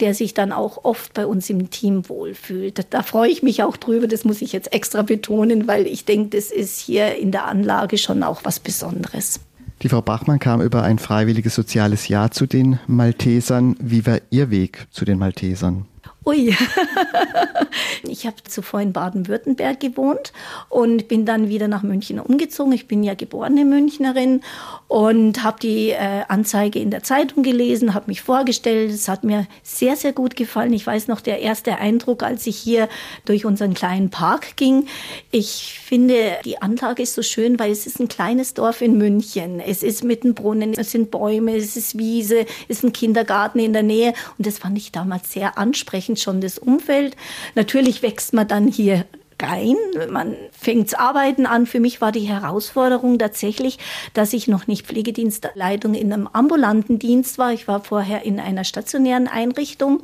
der 0.00 0.14
sich 0.14 0.32
dann 0.32 0.52
auch 0.52 0.84
oft 0.84 1.12
bei 1.14 1.26
uns 1.26 1.50
im 1.50 1.70
Team 1.70 2.08
wohlfühlt. 2.08 2.86
Da 2.90 3.02
freue 3.02 3.30
ich 3.30 3.42
mich 3.42 3.64
auch 3.64 3.76
drüber, 3.76 4.06
das 4.06 4.24
muss 4.24 4.42
ich 4.42 4.52
jetzt 4.52 4.72
extra 4.72 5.02
betonen, 5.02 5.66
weil 5.66 5.86
ich 5.86 6.04
denke, 6.04 6.36
das 6.36 6.52
ist 6.52 6.78
hier 6.78 7.16
in 7.16 7.32
der 7.32 7.46
Anlage 7.46 7.98
schon 7.98 8.22
auch 8.22 8.44
was 8.44 8.60
Besonderes. 8.60 9.40
Die 9.82 9.88
Frau 9.88 10.02
Bachmann 10.02 10.38
kam 10.38 10.60
über 10.60 10.82
ein 10.82 10.98
freiwilliges 10.98 11.54
soziales 11.54 12.08
Jahr 12.08 12.30
zu 12.30 12.46
den 12.46 12.78
Maltesern. 12.86 13.76
Wie 13.80 14.06
war 14.06 14.18
Ihr 14.30 14.50
Weg 14.50 14.86
zu 14.90 15.04
den 15.04 15.18
Maltesern? 15.18 15.86
Ui, 16.28 16.54
Ich 18.02 18.26
habe 18.26 18.36
zuvor 18.46 18.80
in 18.80 18.92
Baden-Württemberg 18.92 19.80
gewohnt 19.80 20.32
und 20.68 21.08
bin 21.08 21.24
dann 21.24 21.48
wieder 21.48 21.68
nach 21.68 21.82
München 21.82 22.20
umgezogen. 22.20 22.72
Ich 22.72 22.86
bin 22.86 23.02
ja 23.02 23.14
geborene 23.14 23.64
Münchnerin 23.64 24.42
und 24.88 25.42
habe 25.42 25.58
die 25.60 25.90
äh, 25.90 26.24
Anzeige 26.28 26.78
in 26.78 26.90
der 26.90 27.02
Zeitung 27.02 27.42
gelesen, 27.42 27.94
habe 27.94 28.06
mich 28.08 28.22
vorgestellt. 28.22 28.90
Es 28.90 29.08
hat 29.08 29.24
mir 29.24 29.46
sehr, 29.62 29.96
sehr 29.96 30.12
gut 30.12 30.36
gefallen. 30.36 30.72
Ich 30.72 30.86
weiß 30.86 31.08
noch, 31.08 31.20
der 31.20 31.40
erste 31.40 31.76
Eindruck, 31.78 32.22
als 32.22 32.46
ich 32.46 32.56
hier 32.56 32.88
durch 33.24 33.44
unseren 33.44 33.74
kleinen 33.74 34.10
Park 34.10 34.56
ging. 34.56 34.86
Ich 35.30 35.80
finde, 35.82 36.36
die 36.44 36.60
Anlage 36.60 37.02
ist 37.02 37.14
so 37.14 37.22
schön, 37.22 37.58
weil 37.58 37.70
es 37.70 37.86
ist 37.86 38.00
ein 38.00 38.08
kleines 38.08 38.54
Dorf 38.54 38.80
in 38.80 38.98
München. 38.98 39.60
Es 39.60 39.82
ist 39.82 40.04
mit 40.04 40.24
einem 40.24 40.34
Brunnen, 40.34 40.74
es 40.74 40.92
sind 40.92 41.10
Bäume, 41.10 41.56
es 41.56 41.76
ist 41.76 41.98
Wiese, 41.98 42.46
es 42.68 42.78
ist 42.78 42.84
ein 42.84 42.92
Kindergarten 42.92 43.58
in 43.58 43.72
der 43.72 43.82
Nähe. 43.82 44.14
Und 44.36 44.46
das 44.46 44.58
fand 44.58 44.78
ich 44.78 44.92
damals 44.92 45.32
sehr 45.32 45.58
ansprechend, 45.58 46.17
schon 46.18 46.40
das 46.40 46.58
Umfeld. 46.58 47.16
Natürlich 47.54 48.02
wächst 48.02 48.34
man 48.34 48.48
dann 48.48 48.68
hier 48.68 49.04
rein. 49.40 49.76
Man 50.10 50.36
fängt's 50.50 50.94
Arbeiten 50.94 51.46
an. 51.46 51.66
Für 51.66 51.80
mich 51.80 52.00
war 52.00 52.12
die 52.12 52.28
Herausforderung 52.28 53.18
tatsächlich, 53.18 53.78
dass 54.14 54.32
ich 54.32 54.48
noch 54.48 54.66
nicht 54.66 54.86
Pflegedienstleitung 54.86 55.94
in 55.94 56.12
einem 56.12 56.26
ambulanten 56.26 56.98
Dienst 56.98 57.38
war. 57.38 57.52
Ich 57.52 57.68
war 57.68 57.82
vorher 57.82 58.24
in 58.24 58.40
einer 58.40 58.64
stationären 58.64 59.28
Einrichtung 59.28 60.02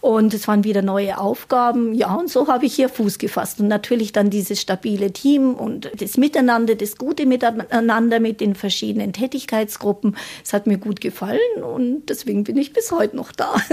und 0.00 0.34
es 0.34 0.46
waren 0.46 0.64
wieder 0.64 0.82
neue 0.82 1.18
Aufgaben. 1.18 1.94
Ja, 1.94 2.14
und 2.14 2.30
so 2.30 2.48
habe 2.48 2.66
ich 2.66 2.74
hier 2.74 2.88
Fuß 2.88 3.18
gefasst. 3.18 3.60
Und 3.60 3.68
natürlich 3.68 4.12
dann 4.12 4.30
dieses 4.30 4.60
stabile 4.60 5.12
Team 5.12 5.54
und 5.54 5.90
das 5.98 6.16
Miteinander, 6.16 6.74
das 6.74 6.96
gute 6.96 7.26
Miteinander 7.26 8.20
mit 8.20 8.40
den 8.40 8.54
verschiedenen 8.54 9.12
Tätigkeitsgruppen. 9.12 10.16
Es 10.44 10.52
hat 10.52 10.66
mir 10.66 10.78
gut 10.78 11.00
gefallen 11.00 11.62
und 11.62 12.06
deswegen 12.06 12.44
bin 12.44 12.56
ich 12.58 12.72
bis 12.72 12.92
heute 12.92 13.16
noch 13.16 13.32
da. 13.32 13.54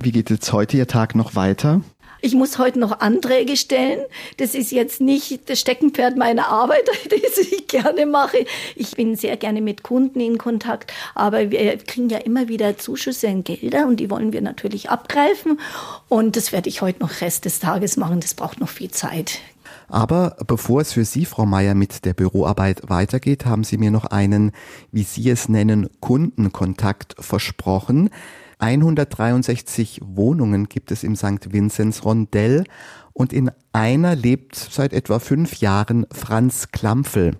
Wie 0.00 0.12
geht 0.12 0.30
jetzt 0.30 0.52
heute 0.52 0.76
Ihr 0.76 0.86
Tag 0.86 1.14
noch 1.14 1.34
weiter? 1.34 1.80
Ich 2.20 2.34
muss 2.34 2.56
heute 2.56 2.78
noch 2.78 3.00
Anträge 3.00 3.54
stellen. 3.54 4.00
Das 4.38 4.54
ist 4.54 4.72
jetzt 4.72 5.02
nicht 5.02 5.50
das 5.50 5.60
Steckenpferd 5.60 6.16
meiner 6.16 6.48
Arbeit, 6.48 6.88
das 7.10 7.36
ich 7.38 7.66
gerne 7.68 8.06
mache. 8.06 8.46
Ich 8.76 8.92
bin 8.92 9.14
sehr 9.14 9.36
gerne 9.36 9.60
mit 9.60 9.82
Kunden 9.82 10.20
in 10.20 10.38
Kontakt, 10.38 10.90
aber 11.14 11.50
wir 11.50 11.76
kriegen 11.76 12.08
ja 12.08 12.16
immer 12.16 12.48
wieder 12.48 12.78
Zuschüsse 12.78 13.28
und 13.28 13.44
Gelder 13.44 13.86
und 13.86 14.00
die 14.00 14.08
wollen 14.08 14.32
wir 14.32 14.40
natürlich 14.40 14.88
abgreifen. 14.88 15.60
Und 16.08 16.36
das 16.36 16.50
werde 16.50 16.70
ich 16.70 16.80
heute 16.80 17.00
noch 17.00 17.20
Rest 17.20 17.44
des 17.44 17.60
Tages 17.60 17.98
machen. 17.98 18.20
Das 18.20 18.32
braucht 18.32 18.58
noch 18.58 18.70
viel 18.70 18.90
Zeit. 18.90 19.40
Aber 19.88 20.36
bevor 20.46 20.80
es 20.80 20.94
für 20.94 21.04
Sie, 21.04 21.26
Frau 21.26 21.44
Meier, 21.44 21.74
mit 21.74 22.06
der 22.06 22.14
Büroarbeit 22.14 22.88
weitergeht, 22.88 23.44
haben 23.44 23.64
Sie 23.64 23.76
mir 23.76 23.90
noch 23.90 24.06
einen, 24.06 24.52
wie 24.92 25.02
Sie 25.02 25.28
es 25.28 25.50
nennen, 25.50 25.90
Kundenkontakt 26.00 27.16
versprochen. 27.18 28.08
163 28.64 30.00
Wohnungen 30.02 30.70
gibt 30.70 30.90
es 30.90 31.04
im 31.04 31.16
St. 31.16 31.52
Vinzenz 31.52 32.02
Rondell 32.02 32.64
und 33.12 33.30
in 33.34 33.50
einer 33.74 34.16
lebt 34.16 34.56
seit 34.56 34.94
etwa 34.94 35.18
fünf 35.18 35.56
Jahren 35.56 36.06
Franz 36.10 36.68
Klampfel. 36.72 37.36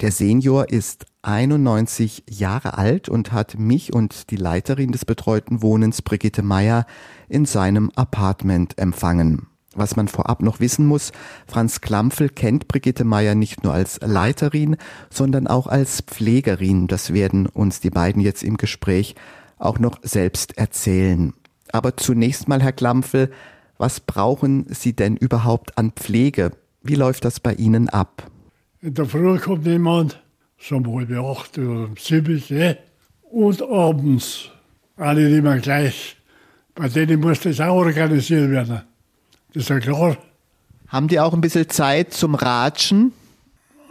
Der 0.00 0.10
Senior 0.10 0.70
ist 0.70 1.06
91 1.22 2.24
Jahre 2.28 2.76
alt 2.76 3.08
und 3.08 3.30
hat 3.30 3.56
mich 3.56 3.92
und 3.92 4.32
die 4.32 4.36
Leiterin 4.36 4.90
des 4.90 5.04
betreuten 5.04 5.62
Wohnens 5.62 6.02
Brigitte 6.02 6.42
Meyer 6.42 6.86
in 7.28 7.46
seinem 7.46 7.92
Apartment 7.94 8.76
empfangen. 8.76 9.46
Was 9.76 9.94
man 9.94 10.08
vorab 10.08 10.42
noch 10.42 10.58
wissen 10.58 10.86
muss, 10.86 11.12
Franz 11.46 11.82
Klampfel 11.82 12.28
kennt 12.28 12.66
Brigitte 12.66 13.04
Meyer 13.04 13.36
nicht 13.36 13.62
nur 13.62 13.72
als 13.72 14.00
Leiterin, 14.02 14.76
sondern 15.08 15.46
auch 15.46 15.68
als 15.68 16.00
Pflegerin. 16.00 16.88
Das 16.88 17.12
werden 17.12 17.46
uns 17.46 17.78
die 17.78 17.90
beiden 17.90 18.20
jetzt 18.20 18.42
im 18.42 18.56
Gespräch 18.56 19.14
auch 19.58 19.78
noch 19.78 19.98
selbst 20.02 20.56
erzählen. 20.58 21.32
Aber 21.72 21.96
zunächst 21.96 22.48
mal, 22.48 22.62
Herr 22.62 22.72
Klampfel, 22.72 23.30
was 23.78 24.00
brauchen 24.00 24.66
Sie 24.68 24.94
denn 24.94 25.16
überhaupt 25.16 25.76
an 25.76 25.92
Pflege? 25.92 26.52
Wie 26.82 26.94
läuft 26.94 27.24
das 27.24 27.40
bei 27.40 27.54
Ihnen 27.54 27.88
ab? 27.88 28.30
In 28.80 28.94
der 28.94 29.06
Früh 29.06 29.38
kommt 29.38 29.66
jemand, 29.66 30.22
so 30.58 30.76
um 30.76 30.96
halb 30.96 31.10
acht 31.10 31.58
oder 31.58 31.86
um 31.86 31.96
sieben, 31.96 32.42
eh? 32.50 32.76
und 33.30 33.62
abends 33.62 34.50
alle 34.96 35.42
mehr 35.42 35.58
gleich. 35.58 36.16
Bei 36.74 36.88
denen 36.88 37.20
muss 37.20 37.40
das 37.40 37.60
auch 37.60 37.76
organisiert 37.76 38.50
werden. 38.50 38.82
Das 39.52 39.64
ist 39.64 39.68
ja 39.68 39.80
klar. 39.80 40.16
Haben 40.88 41.08
die 41.08 41.18
auch 41.18 41.32
ein 41.32 41.40
bisschen 41.40 41.68
Zeit 41.68 42.12
zum 42.12 42.34
Ratschen? 42.34 43.12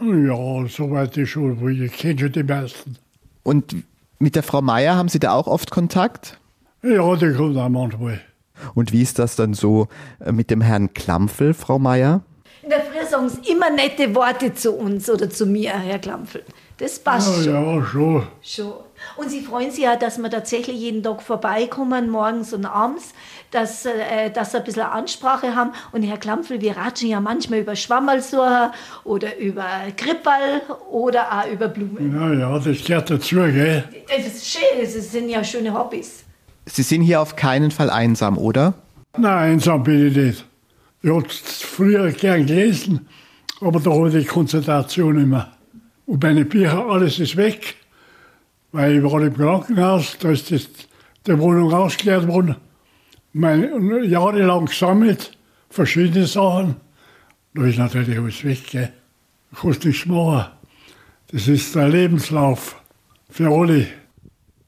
Ja, 0.00 0.66
soweit 0.68 1.16
ich 1.16 1.30
schon, 1.30 1.68
ich 1.68 1.92
kenne 1.92 2.20
schon 2.20 2.32
die 2.32 2.42
meisten. 2.42 2.96
Und 3.42 3.74
mit 4.24 4.34
der 4.34 4.42
Frau 4.42 4.62
Meier 4.62 4.96
haben 4.96 5.08
Sie 5.08 5.20
da 5.20 5.32
auch 5.32 5.46
oft 5.46 5.70
Kontakt? 5.70 6.40
Ja, 6.82 7.14
die 7.14 7.32
kommt 7.34 7.56
auch 7.56 7.68
manchmal. 7.68 8.20
Und 8.74 8.90
wie 8.90 9.02
ist 9.02 9.18
das 9.18 9.36
dann 9.36 9.54
so 9.54 9.88
äh, 10.18 10.32
mit 10.32 10.50
dem 10.50 10.60
Herrn 10.60 10.94
Klampfel, 10.94 11.54
Frau 11.54 11.78
Meier? 11.78 12.22
In 12.62 12.70
der 12.70 12.80
Früh 12.80 13.06
sagen 13.08 13.28
Sie 13.28 13.52
immer 13.52 13.70
nette 13.70 14.14
Worte 14.14 14.54
zu 14.54 14.72
uns 14.72 15.10
oder 15.10 15.28
zu 15.28 15.44
mir, 15.44 15.72
Herr 15.72 15.98
Klampfel. 15.98 16.42
Das 16.78 16.98
passt 16.98 17.36
ja, 17.38 17.44
schon. 17.44 17.78
Ja, 17.78 17.86
schon. 17.86 18.26
Schon. 18.42 18.72
Und 19.16 19.30
Sie 19.30 19.42
freuen 19.42 19.70
sich 19.70 19.84
ja, 19.84 19.96
dass 19.96 20.18
wir 20.18 20.30
tatsächlich 20.30 20.76
jeden 20.76 21.02
Tag 21.02 21.22
vorbeikommen, 21.22 22.10
morgens 22.10 22.52
und 22.52 22.64
abends, 22.64 23.12
dass, 23.50 23.86
äh, 23.86 24.30
dass 24.32 24.52
Sie 24.52 24.58
ein 24.58 24.64
bisschen 24.64 24.82
Ansprache 24.82 25.54
haben. 25.54 25.70
Und 25.92 26.02
Herr 26.02 26.18
Klampfel, 26.18 26.60
wir 26.60 26.76
ratschen 26.76 27.08
ja 27.08 27.20
manchmal 27.20 27.60
über 27.60 27.76
Schwammerlsucher 27.76 28.72
oder 29.04 29.38
über 29.38 29.66
Krippal 29.96 30.62
oder 30.90 31.30
auch 31.30 31.52
über 31.52 31.68
Blumen. 31.68 32.12
Ja, 32.12 32.32
ja, 32.32 32.58
das 32.58 32.84
gehört 32.84 33.10
dazu, 33.10 33.36
gell? 33.36 33.84
Das 34.08 34.26
ist 34.26 34.48
schön, 34.48 34.80
das 34.82 35.12
sind 35.12 35.28
ja 35.28 35.44
schöne 35.44 35.72
Hobbys. 35.72 36.24
Sie 36.66 36.82
sind 36.82 37.02
hier 37.02 37.20
auf 37.20 37.36
keinen 37.36 37.70
Fall 37.70 37.90
einsam, 37.90 38.38
oder? 38.38 38.74
Nein, 39.16 39.52
einsam 39.52 39.82
bin 39.82 40.08
ich 40.08 40.16
nicht. 40.16 40.44
Ich 41.02 41.10
habe 41.10 41.26
früher 41.28 42.10
gern 42.10 42.46
gelesen, 42.46 43.06
aber 43.60 43.78
da 43.78 43.90
habe 43.90 44.08
ich 44.08 44.14
die 44.14 44.24
Konzentration 44.24 45.20
immer. 45.20 45.53
Und 46.06 46.22
meine 46.22 46.44
Bücher, 46.44 46.86
alles 46.86 47.18
ist 47.18 47.36
weg, 47.36 47.76
weil 48.72 48.96
ich 48.96 49.02
war 49.02 49.22
im 49.22 49.34
Krankenhaus, 49.34 50.18
da 50.18 50.30
ist 50.30 50.50
das, 50.50 50.68
die 51.26 51.38
Wohnung 51.38 51.72
ausgeleert 51.72 52.26
worden. 52.28 52.56
Meine, 53.32 54.04
jahrelang 54.04 54.66
gesammelt, 54.66 55.36
verschiedene 55.70 56.26
Sachen. 56.26 56.76
Da 57.54 57.64
ist 57.64 57.78
natürlich 57.78 58.18
alles 58.18 58.44
weg. 58.44 58.66
Gell. 58.70 58.92
Kannst 59.54 59.84
nichts 59.84 60.06
machen. 60.06 60.50
Das 61.28 61.48
ist 61.48 61.74
der 61.74 61.88
Lebenslauf 61.88 62.80
für 63.30 63.48
alle. 63.48 63.86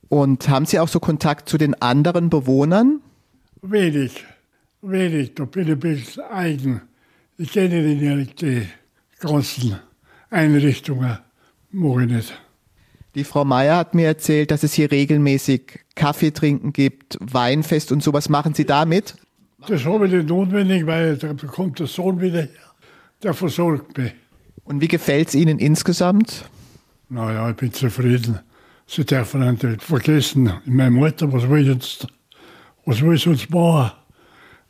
Und 0.09 0.49
haben 0.49 0.66
Sie 0.66 0.78
auch 0.78 0.88
so 0.88 1.00
Kontakt 1.00 1.49
zu 1.49 1.59
den 1.59 1.81
anderen 1.83 2.31
Bewohnern? 2.31 3.00
Wenig, 3.62 4.25
wenig. 4.83 5.35
Da 5.35 5.45
bin 5.45 5.64
ich 5.64 5.73
ein 5.73 5.81
bisschen 5.81 6.23
eigen. 6.25 6.83
Ich 7.38 7.52
kenne 7.52 7.83
nicht 7.83 8.40
die 8.40 8.66
ganzen 9.21 9.78
Einrichtungen 10.31 11.19
mache 11.76 12.04
ich 12.04 12.11
nicht. 12.11 12.40
Die 13.14 13.25
Frau 13.25 13.45
Meier 13.45 13.76
hat 13.76 13.95
mir 13.95 14.06
erzählt, 14.06 14.50
dass 14.50 14.62
es 14.62 14.75
hier 14.75 14.90
regelmäßig 14.90 15.80
Kaffee 15.95 16.33
trinken 16.33 16.73
gibt, 16.73 17.16
Weinfest 17.21 17.90
und 17.92 18.02
sowas. 18.02 18.28
Machen 18.28 18.52
Sie 18.52 18.66
damit? 18.66 19.14
Das 19.66 19.85
habe 19.87 20.06
ich 20.06 20.12
nicht 20.12 20.28
notwendig, 20.28 20.87
weil 20.87 21.16
da 21.16 21.33
kommt 21.33 21.78
der 21.78 21.87
Sohn 21.87 22.21
wieder 22.21 22.42
her. 22.42 22.49
Der 23.23 23.33
versorgt 23.33 23.97
mich. 23.97 24.12
Und 24.64 24.80
wie 24.80 24.88
gefällt 24.88 25.28
es 25.28 25.35
Ihnen 25.35 25.59
insgesamt? 25.59 26.45
Naja, 27.09 27.49
ich 27.50 27.56
bin 27.56 27.73
zufrieden. 27.73 28.40
Sie 28.87 29.04
dürfen 29.04 29.49
nicht 29.50 29.83
vergessen, 29.83 30.52
in 30.66 30.76
meinem 30.76 31.02
Alter, 31.02 31.33
was 31.33 31.49
will 31.49 31.62
ich 31.62 31.68
jetzt, 31.68 32.06
was 32.85 33.00
will 33.00 33.14
ich 33.14 33.23
sonst 33.23 33.50
machen? 33.50 33.92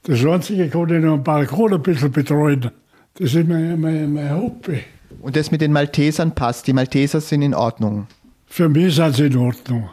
Das 0.04 0.25
Einzige 0.25 0.68
kann 0.68 0.88
ich 0.88 1.02
noch 1.02 1.14
am 1.14 1.25
Balkon 1.25 1.75
ein 1.75 1.82
bisschen 1.82 2.12
betreuen. 2.12 2.70
Das 3.14 3.34
ist 3.34 3.48
mein, 3.48 3.80
mein, 3.80 4.12
mein 4.12 4.34
Hobby. 4.34 4.82
Und 5.20 5.36
das 5.36 5.50
mit 5.50 5.60
den 5.60 5.72
Maltesern 5.72 6.34
passt. 6.34 6.66
Die 6.66 6.72
Malteser 6.72 7.20
sind 7.20 7.42
in 7.42 7.54
Ordnung. 7.54 8.06
Für 8.46 8.68
mich 8.68 8.94
sind 8.94 9.14
sie 9.14 9.26
in 9.26 9.36
Ordnung. 9.36 9.90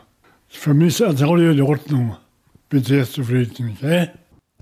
Für 0.48 0.74
mich 0.74 0.98
sind 0.98 1.18
sie 1.18 1.28
alle 1.28 1.52
in 1.52 1.62
Ordnung. 1.62 2.16
Bin 2.70 2.84
sehr 2.84 3.06
zufrieden. 3.06 3.78
Okay? 3.78 4.10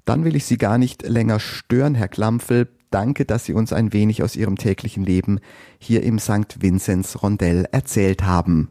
Dann 0.05 0.25
will 0.25 0.35
ich 0.35 0.45
Sie 0.45 0.57
gar 0.57 0.77
nicht 0.77 1.07
länger 1.07 1.39
stören, 1.39 1.95
Herr 1.95 2.07
Klampfel. 2.07 2.67
Danke, 2.89 3.25
dass 3.25 3.45
Sie 3.45 3.53
uns 3.53 3.71
ein 3.71 3.93
wenig 3.93 4.23
aus 4.23 4.35
Ihrem 4.35 4.57
täglichen 4.57 5.05
Leben 5.05 5.39
hier 5.79 6.03
im 6.03 6.19
St. 6.19 6.61
Vinzenz 6.61 7.21
Rondell 7.21 7.65
erzählt 7.71 8.23
haben. 8.23 8.69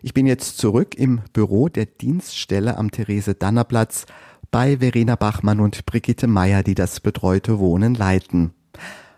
Ich 0.00 0.14
bin 0.14 0.26
jetzt 0.26 0.58
zurück 0.58 0.94
im 0.94 1.20
Büro 1.32 1.68
der 1.68 1.86
Dienststelle 1.86 2.76
am 2.78 2.90
Therese-Danner-Platz 2.90 4.06
bei 4.50 4.78
Verena 4.78 5.16
Bachmann 5.16 5.60
und 5.60 5.84
Brigitte 5.86 6.26
Meyer, 6.26 6.62
die 6.62 6.74
das 6.74 7.00
betreute 7.00 7.58
Wohnen 7.58 7.94
leiten. 7.94 8.52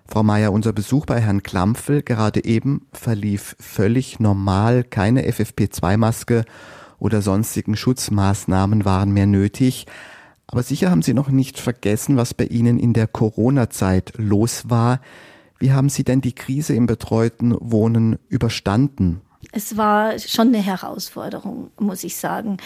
Frau 0.07 0.23
Meier, 0.23 0.53
unser 0.53 0.73
Besuch 0.73 1.07
bei 1.07 1.21
Herrn 1.21 1.43
Klampfel 1.43 2.03
gerade 2.03 2.45
eben 2.45 2.87
verlief 2.93 3.57
völlig 3.59 4.21
normal. 4.21 4.85
Keine 4.85 5.29
FFP2-Maske 5.29 6.45
oder 6.99 7.23
sonstigen 7.23 7.77
Schutzmaßnahmen 7.77 8.85
waren 8.85 9.13
mehr 9.13 9.27
nötig. 9.27 9.87
Aber 10.47 10.63
sicher 10.63 10.91
haben 10.91 11.03
Sie 11.03 11.15
noch 11.15 11.31
nicht 11.31 11.59
vergessen, 11.59 12.17
was 12.17 12.35
bei 12.35 12.45
Ihnen 12.45 12.79
in 12.79 12.93
der 12.93 13.07
Corona-Zeit 13.07 14.13
los 14.17 14.69
war. 14.69 15.01
Wie 15.59 15.73
haben 15.73 15.89
Sie 15.89 16.05
denn 16.05 16.21
die 16.21 16.35
Krise 16.35 16.75
im 16.75 16.87
betreuten 16.87 17.57
Wohnen 17.59 18.19
überstanden? 18.29 19.23
Es 19.57 19.77
war 19.77 20.19
schon 20.19 20.49
eine 20.49 20.59
Herausforderung, 20.59 21.71
muss 21.79 22.03
ich 22.03 22.17
sagen. 22.17 22.57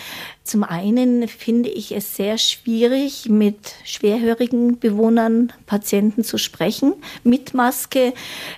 Zum 0.43 0.65
einen 0.65 1.29
finde 1.29 1.69
ich 1.69 1.93
es 1.93 2.17
sehr 2.17 2.39
schwierig, 2.39 3.29
mit 3.29 3.75
schwerhörigen 3.85 4.79
Bewohnern, 4.79 5.53
Patienten 5.67 6.25
zu 6.25 6.39
sprechen, 6.39 6.95
mit 7.25 7.53
Maske. 7.53 8.15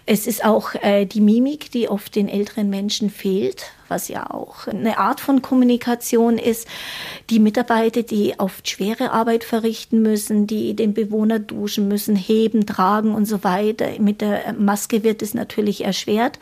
Es 0.07 0.29
ist 0.29 0.45
auch 0.45 0.77
äh, 0.77 1.07
die 1.07 1.21
Mimik, 1.21 1.73
die 1.73 1.89
oft 1.89 2.15
den 2.15 2.29
älteren 2.29 2.71
Menschen 2.71 3.11
fehlt, 3.11 3.65
was 3.89 4.07
ja 4.07 4.31
auch 4.31 4.69
eine 4.69 4.99
Art 4.99 5.21
von 5.21 5.43
Kommunikation 5.43 6.39
ist. 6.39 6.69
Die 7.31 7.41
Mitarbeiter, 7.41 8.05
die 8.05 8.39
oft 8.39 8.69
schwere 8.69 9.11
Arbeit 9.11 9.43
verrichten 9.43 10.03
müssen, 10.03 10.47
die 10.47 10.77
den 10.77 10.95
Bewohner 10.95 11.41
duschen 11.41 11.89
müssen, 11.89 12.15
heben, 12.15 12.65
tragen 12.65 13.13
und 13.13 13.25
so 13.25 13.43
weiter. 13.43 13.89
Mit 13.99 14.21
der 14.21 14.53
Maske 14.53 15.03
wird 15.03 15.21
es 15.23 15.35
natürlich 15.35 15.85
erschwert. 15.85 16.39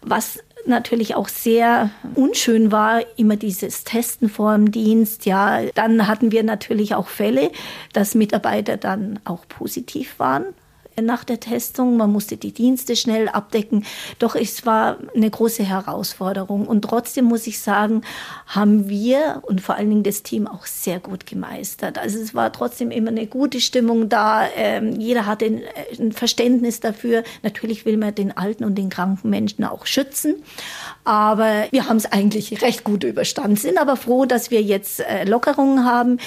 Was 0.00 0.38
natürlich 0.66 1.14
auch 1.14 1.28
sehr 1.28 1.90
unschön 2.14 2.72
war, 2.72 3.02
immer 3.16 3.36
dieses 3.36 3.84
Testen 3.84 4.28
vor 4.28 4.54
dem 4.54 4.70
Dienst. 4.70 5.26
Ja, 5.26 5.62
dann 5.74 6.06
hatten 6.06 6.32
wir 6.32 6.42
natürlich 6.42 6.94
auch 6.94 7.08
Fälle, 7.08 7.50
dass 7.92 8.14
Mitarbeiter 8.14 8.76
dann 8.76 9.20
auch 9.24 9.46
positiv 9.48 10.18
waren 10.18 10.46
nach 11.02 11.24
der 11.24 11.40
Testung. 11.40 11.96
Man 11.96 12.12
musste 12.12 12.36
die 12.36 12.52
Dienste 12.52 12.96
schnell 12.96 13.28
abdecken. 13.28 13.84
Doch 14.18 14.34
es 14.34 14.66
war 14.66 14.98
eine 15.14 15.30
große 15.30 15.62
Herausforderung. 15.62 16.66
Und 16.66 16.82
trotzdem 16.82 17.26
muss 17.26 17.46
ich 17.46 17.60
sagen, 17.60 18.02
haben 18.46 18.88
wir 18.88 19.42
und 19.42 19.60
vor 19.60 19.74
allen 19.74 19.90
Dingen 19.90 20.02
das 20.02 20.22
Team 20.22 20.46
auch 20.46 20.66
sehr 20.66 21.00
gut 21.00 21.26
gemeistert. 21.26 21.98
Also 21.98 22.18
es 22.18 22.34
war 22.34 22.52
trotzdem 22.52 22.90
immer 22.90 23.10
eine 23.10 23.26
gute 23.26 23.60
Stimmung 23.60 24.08
da. 24.08 24.46
Ähm, 24.56 24.98
jeder 24.98 25.26
hatte 25.26 25.46
ein, 25.46 25.62
ein 25.98 26.12
Verständnis 26.12 26.80
dafür. 26.80 27.22
Natürlich 27.42 27.84
will 27.84 27.96
man 27.96 28.14
den 28.14 28.36
alten 28.36 28.64
und 28.64 28.76
den 28.76 28.88
kranken 28.88 29.30
Menschen 29.30 29.64
auch 29.64 29.86
schützen. 29.86 30.36
Aber 31.04 31.66
wir 31.70 31.88
haben 31.88 31.96
es 31.96 32.06
eigentlich 32.06 32.60
recht 32.62 32.84
gut 32.84 33.04
überstanden, 33.04 33.56
sind 33.56 33.78
aber 33.78 33.96
froh, 33.96 34.26
dass 34.26 34.50
wir 34.50 34.60
jetzt 34.60 35.00
äh, 35.00 35.24
Lockerungen 35.24 35.84
haben. 35.84 36.18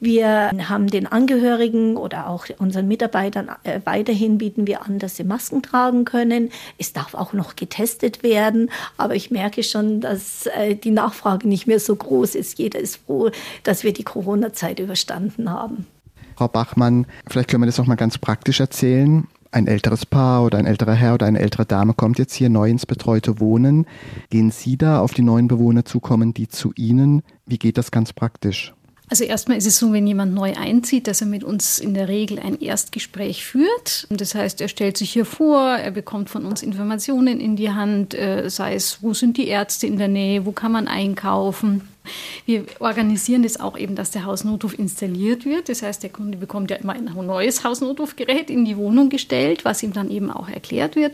Wir 0.00 0.50
haben 0.68 0.86
den 0.86 1.06
Angehörigen 1.06 1.96
oder 1.96 2.28
auch 2.28 2.46
unseren 2.58 2.88
Mitarbeitern 2.88 3.50
äh, 3.64 3.80
weiterhin 4.20 4.38
bieten 4.38 4.66
wir 4.66 4.84
an, 4.84 4.98
dass 4.98 5.16
sie 5.16 5.24
Masken 5.24 5.62
tragen 5.62 6.04
können. 6.04 6.50
Es 6.78 6.92
darf 6.92 7.14
auch 7.14 7.32
noch 7.32 7.56
getestet 7.56 8.22
werden, 8.22 8.70
aber 8.96 9.14
ich 9.14 9.30
merke 9.30 9.62
schon, 9.62 10.00
dass 10.00 10.46
äh, 10.46 10.74
die 10.74 10.90
Nachfrage 10.90 11.48
nicht 11.48 11.66
mehr 11.66 11.80
so 11.80 11.96
groß 11.96 12.34
ist. 12.34 12.58
Jeder 12.58 12.78
ist 12.78 12.96
froh, 13.06 13.30
dass 13.62 13.82
wir 13.82 13.92
die 13.92 14.04
Corona-Zeit 14.04 14.78
überstanden 14.78 15.50
haben. 15.50 15.86
Frau 16.36 16.48
Bachmann, 16.48 17.06
vielleicht 17.28 17.48
können 17.48 17.62
wir 17.62 17.66
das 17.66 17.78
noch 17.78 17.86
mal 17.86 17.96
ganz 17.96 18.18
praktisch 18.18 18.60
erzählen 18.60 19.26
ein 19.52 19.66
älteres 19.66 20.06
Paar 20.06 20.44
oder 20.44 20.58
ein 20.58 20.66
älterer 20.66 20.94
Herr 20.94 21.14
oder 21.14 21.26
eine 21.26 21.40
ältere 21.40 21.66
Dame 21.66 21.92
kommt 21.92 22.20
jetzt 22.20 22.34
hier 22.34 22.48
neu 22.48 22.70
ins 22.70 22.86
betreute 22.86 23.40
Wohnen. 23.40 23.84
Gehen 24.30 24.52
Sie 24.52 24.76
da 24.76 25.00
auf 25.00 25.12
die 25.12 25.22
neuen 25.22 25.48
Bewohner 25.48 25.84
zukommen, 25.84 26.32
die 26.32 26.46
zu 26.46 26.72
Ihnen? 26.76 27.22
Wie 27.46 27.58
geht 27.58 27.76
das 27.76 27.90
ganz 27.90 28.12
praktisch? 28.12 28.74
Also 29.10 29.24
erstmal 29.24 29.58
ist 29.58 29.66
es 29.66 29.76
so, 29.76 29.92
wenn 29.92 30.06
jemand 30.06 30.34
neu 30.34 30.54
einzieht, 30.56 31.08
dass 31.08 31.20
er 31.20 31.26
mit 31.26 31.42
uns 31.42 31.80
in 31.80 31.94
der 31.94 32.06
Regel 32.06 32.38
ein 32.38 32.60
Erstgespräch 32.60 33.44
führt. 33.44 34.06
Das 34.08 34.36
heißt, 34.36 34.60
er 34.60 34.68
stellt 34.68 34.96
sich 34.96 35.10
hier 35.10 35.24
vor, 35.24 35.60
er 35.60 35.90
bekommt 35.90 36.30
von 36.30 36.46
uns 36.46 36.62
Informationen 36.62 37.40
in 37.40 37.56
die 37.56 37.72
Hand, 37.72 38.14
äh, 38.14 38.48
sei 38.48 38.76
es, 38.76 39.02
wo 39.02 39.12
sind 39.12 39.36
die 39.36 39.48
Ärzte 39.48 39.88
in 39.88 39.98
der 39.98 40.06
Nähe, 40.06 40.46
wo 40.46 40.52
kann 40.52 40.70
man 40.70 40.86
einkaufen. 40.86 41.88
Wir 42.46 42.64
organisieren 42.78 43.42
das 43.42 43.60
auch 43.60 43.78
eben, 43.78 43.94
dass 43.94 44.10
der 44.10 44.24
Hausnotruf 44.24 44.78
installiert 44.78 45.44
wird. 45.44 45.68
Das 45.68 45.82
heißt, 45.82 46.02
der 46.02 46.10
Kunde 46.10 46.38
bekommt 46.38 46.70
ja 46.70 46.76
immer 46.76 46.94
ein 46.94 47.04
neues 47.04 47.64
Hausnotrufgerät 47.64 48.50
in 48.50 48.64
die 48.64 48.76
Wohnung 48.76 49.08
gestellt, 49.08 49.64
was 49.64 49.82
ihm 49.82 49.92
dann 49.92 50.10
eben 50.10 50.30
auch 50.30 50.48
erklärt 50.48 50.96
wird. 50.96 51.12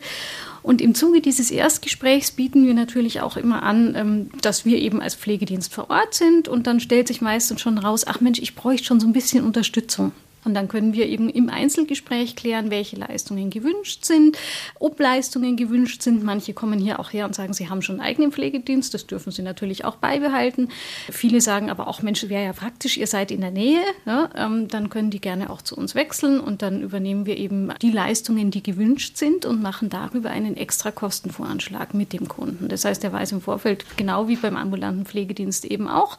Und 0.62 0.80
im 0.80 0.94
Zuge 0.94 1.20
dieses 1.20 1.50
Erstgesprächs 1.52 2.32
bieten 2.32 2.66
wir 2.66 2.74
natürlich 2.74 3.20
auch 3.20 3.36
immer 3.36 3.62
an, 3.62 3.94
ähm, 3.94 4.30
dass 4.42 4.64
wir 4.64 4.78
eben 4.78 5.00
als 5.00 5.14
Pflegedienst 5.14 5.72
vor 5.72 5.90
Ort 5.90 6.14
sind. 6.14 6.48
Und 6.48 6.66
dann 6.66 6.80
stellt 6.80 7.06
sich 7.06 7.20
meistens 7.20 7.60
schon 7.60 7.78
raus, 7.78 8.04
ach 8.06 8.20
Mensch, 8.20 8.40
ich 8.40 8.56
bräuchte 8.56 8.86
schon 8.86 8.98
so 8.98 9.06
ein 9.06 9.12
bisschen 9.12 9.44
Unterstützung. 9.44 10.12
Und 10.46 10.54
dann 10.54 10.68
können 10.68 10.94
wir 10.94 11.06
eben 11.06 11.28
im 11.28 11.50
Einzelgespräch 11.50 12.36
klären, 12.36 12.70
welche 12.70 12.94
Leistungen 12.94 13.50
gewünscht 13.50 14.04
sind, 14.04 14.38
ob 14.78 15.00
Leistungen 15.00 15.56
gewünscht 15.56 16.02
sind. 16.02 16.22
Manche 16.22 16.54
kommen 16.54 16.78
hier 16.78 17.00
auch 17.00 17.12
her 17.12 17.26
und 17.26 17.34
sagen, 17.34 17.52
sie 17.52 17.68
haben 17.68 17.82
schon 17.82 17.96
einen 17.96 18.08
eigenen 18.08 18.30
Pflegedienst. 18.30 18.94
Das 18.94 19.08
dürfen 19.08 19.32
sie 19.32 19.42
natürlich 19.42 19.84
auch 19.84 19.96
beibehalten. 19.96 20.68
Viele 21.10 21.40
sagen 21.40 21.68
aber 21.68 21.88
auch, 21.88 22.00
Mensch, 22.00 22.28
wäre 22.28 22.44
ja 22.44 22.52
praktisch, 22.52 22.96
ihr 22.96 23.08
seid 23.08 23.32
in 23.32 23.40
der 23.40 23.50
Nähe. 23.50 23.80
Ja, 24.06 24.30
ähm, 24.36 24.68
dann 24.68 24.88
können 24.88 25.10
die 25.10 25.20
gerne 25.20 25.50
auch 25.50 25.62
zu 25.62 25.76
uns 25.76 25.96
wechseln 25.96 26.38
und 26.38 26.62
dann 26.62 26.80
übernehmen 26.80 27.26
wir 27.26 27.38
eben 27.38 27.72
die 27.82 27.90
Leistungen, 27.90 28.52
die 28.52 28.62
gewünscht 28.62 29.16
sind 29.16 29.46
und 29.46 29.60
machen 29.60 29.88
darüber 29.88 30.30
einen 30.30 30.56
extra 30.56 30.92
Kostenvoranschlag 30.92 31.92
mit 31.92 32.12
dem 32.12 32.28
Kunden. 32.28 32.68
Das 32.68 32.84
heißt, 32.84 33.02
er 33.02 33.12
weiß 33.12 33.32
im 33.32 33.40
Vorfeld, 33.40 33.84
genau 33.96 34.28
wie 34.28 34.36
beim 34.36 34.56
ambulanten 34.56 35.06
Pflegedienst 35.06 35.64
eben 35.64 35.88
auch, 35.88 36.18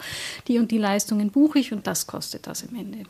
die 0.49 0.59
und 0.59 0.69
die 0.69 0.79
Leistungen 0.79 1.31
buche 1.31 1.59
ich 1.59 1.71
und 1.71 1.87
das 1.87 2.07
kostet 2.07 2.45
das 2.45 2.63
im 2.63 2.75
Ende. 2.75 3.05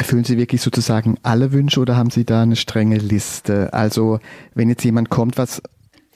Erfüllen 0.00 0.24
Sie 0.24 0.38
wirklich 0.38 0.62
sozusagen 0.62 1.18
alle 1.22 1.52
Wünsche 1.52 1.78
oder 1.78 1.94
haben 1.94 2.08
Sie 2.08 2.24
da 2.24 2.40
eine 2.40 2.56
strenge 2.56 2.96
Liste? 2.96 3.74
Also 3.74 4.18
wenn 4.54 4.70
jetzt 4.70 4.82
jemand 4.82 5.10
kommt, 5.10 5.36
was 5.36 5.60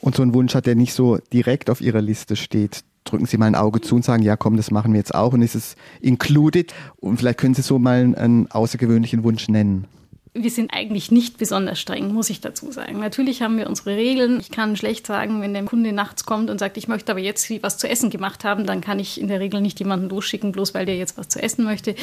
und 0.01 0.15
so 0.15 0.23
einen 0.23 0.33
Wunsch 0.33 0.55
hat, 0.55 0.65
der 0.65 0.73
nicht 0.73 0.95
so 0.95 1.19
direkt 1.31 1.69
auf 1.69 1.81
Ihrer 1.81 2.01
Liste 2.01 2.35
steht, 2.35 2.83
drücken 3.03 3.27
Sie 3.27 3.37
mal 3.37 3.45
ein 3.45 3.53
Auge 3.53 3.81
zu 3.81 3.93
und 3.93 4.03
sagen, 4.03 4.23
ja 4.23 4.37
komm, 4.37 4.57
das 4.57 4.71
machen 4.71 4.93
wir 4.93 4.97
jetzt 4.97 5.13
auch 5.13 5.33
und 5.33 5.43
ist 5.43 5.53
es 5.53 5.75
included? 6.01 6.73
Und 6.95 7.17
vielleicht 7.17 7.37
können 7.37 7.53
Sie 7.53 7.61
so 7.61 7.77
mal 7.77 8.15
einen, 8.15 8.49
außergewöhnlichen 8.49 9.23
Wunsch 9.23 9.49
nennen 9.49 9.85
wir 10.37 10.51
sind 10.51 10.73
eigentlich 10.73 11.11
nicht 11.11 11.37
besonders 11.37 11.79
streng, 11.79 12.13
muss 12.13 12.29
ich 12.29 12.41
dazu 12.41 12.69
sagen. 12.69 12.99
Natürlich 12.99 13.41
haben 13.41 13.57
wir 13.57 13.69
unsere 13.69 13.91
Regeln. 13.91 14.41
Ich 14.41 14.51
kann 14.51 14.75
schlecht 14.75 15.07
sagen, 15.07 15.41
wenn 15.41 15.53
der 15.53 15.63
Kunde 15.63 15.93
nachts 15.93 16.25
kommt 16.25 16.49
und 16.49 16.59
sagt, 16.59 16.75
ich 16.75 16.89
möchte 16.89 17.13
aber 17.13 17.21
jetzt 17.21 17.49
was 17.63 17.77
zu 17.77 17.87
essen 17.87 18.09
gemacht 18.09 18.43
haben, 18.43 18.65
dann 18.65 18.81
kann 18.81 18.99
ich 18.99 19.19
in 19.21 19.29
der 19.29 19.39
Regel 19.39 19.61
nicht 19.61 19.79
jemanden 19.79 20.09
losschicken, 20.09 20.51
bloß 20.51 20.73
weil 20.73 20.85
der 20.85 20.97
jetzt 20.97 21.17
was 21.17 21.29
zu 21.29 21.41
essen 21.41 21.63
möchte 21.63 21.95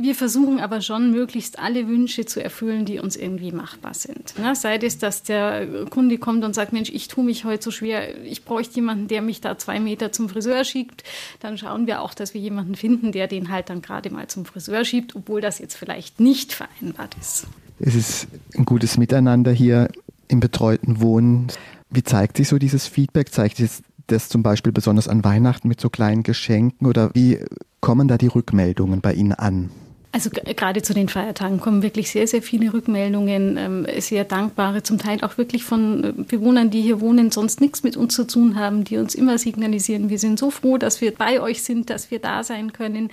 wir 0.00 0.14
versuchen 0.14 0.60
aber 0.60 0.80
schon, 0.80 1.10
möglichst 1.10 1.58
alle 1.58 1.88
Wünsche 1.88 2.24
zu 2.24 2.42
erfüllen, 2.42 2.84
die 2.84 2.98
uns 2.98 3.16
irgendwie 3.16 3.52
machbar 3.52 3.94
sind. 3.94 4.34
Na, 4.38 4.54
sei 4.54 4.76
es, 4.76 4.98
dass 4.98 5.22
der 5.22 5.86
Kunde 5.86 6.18
kommt 6.18 6.44
und 6.44 6.54
sagt, 6.54 6.72
Mensch, 6.72 6.90
ich 6.90 7.08
tue 7.08 7.24
mich 7.24 7.44
heute 7.44 7.64
so 7.64 7.70
schwer, 7.70 8.22
ich 8.24 8.44
bräuchte 8.44 8.76
jemanden, 8.76 9.08
der 9.08 9.22
mich 9.22 9.40
da 9.40 9.58
zwei 9.58 9.80
Meter 9.80 10.12
zum 10.12 10.28
Friseur 10.28 10.64
schiebt. 10.64 11.04
Dann 11.40 11.58
schauen 11.58 11.86
wir 11.86 12.02
auch, 12.02 12.14
dass 12.14 12.34
wir 12.34 12.40
jemanden 12.40 12.74
finden, 12.74 13.12
der 13.12 13.26
den 13.26 13.50
halt 13.50 13.70
dann 13.70 13.82
gerade 13.82 14.10
mal 14.10 14.28
zum 14.28 14.44
Friseur 14.44 14.84
schiebt, 14.84 15.16
obwohl 15.16 15.40
das 15.40 15.58
jetzt 15.58 15.76
vielleicht 15.76 16.20
nicht 16.20 16.52
vereinbart 16.52 17.16
ist. 17.20 17.46
Es 17.80 17.94
ist 17.94 18.28
ein 18.56 18.64
gutes 18.64 18.98
Miteinander 18.98 19.52
hier 19.52 19.88
im 20.28 20.40
betreuten 20.40 21.00
Wohnen. 21.00 21.48
Wie 21.90 22.02
zeigt 22.02 22.36
sich 22.36 22.48
so 22.48 22.58
dieses 22.58 22.86
Feedback? 22.86 23.32
Zeigt 23.32 23.56
sich 23.56 23.70
das 24.08 24.28
zum 24.28 24.42
Beispiel 24.42 24.72
besonders 24.72 25.08
an 25.08 25.24
Weihnachten 25.24 25.68
mit 25.68 25.80
so 25.80 25.88
kleinen 25.88 26.22
Geschenken 26.22 26.86
oder 26.86 27.10
wie 27.14 27.38
kommen 27.80 28.08
da 28.08 28.18
die 28.18 28.26
Rückmeldungen 28.26 29.00
bei 29.00 29.14
Ihnen 29.14 29.32
an? 29.32 29.70
Also 30.18 30.30
gerade 30.30 30.82
zu 30.82 30.94
den 30.94 31.08
Feiertagen 31.08 31.60
kommen 31.60 31.84
wirklich 31.84 32.10
sehr, 32.10 32.26
sehr 32.26 32.42
viele 32.42 32.72
Rückmeldungen, 32.72 33.56
ähm, 33.56 33.86
sehr 34.00 34.24
dankbare, 34.24 34.82
zum 34.82 34.98
Teil 34.98 35.22
auch 35.22 35.38
wirklich 35.38 35.62
von 35.62 36.02
äh, 36.02 36.12
Bewohnern, 36.12 36.70
die 36.70 36.82
hier 36.82 37.00
wohnen, 37.00 37.30
sonst 37.30 37.60
nichts 37.60 37.84
mit 37.84 37.96
uns 37.96 38.16
zu 38.16 38.26
tun 38.26 38.58
haben, 38.58 38.82
die 38.82 38.96
uns 38.96 39.14
immer 39.14 39.38
signalisieren, 39.38 40.10
wir 40.10 40.18
sind 40.18 40.40
so 40.40 40.50
froh, 40.50 40.76
dass 40.76 41.00
wir 41.00 41.14
bei 41.14 41.40
euch 41.40 41.62
sind, 41.62 41.88
dass 41.88 42.10
wir 42.10 42.18
da 42.18 42.42
sein 42.42 42.72
können, 42.72 43.10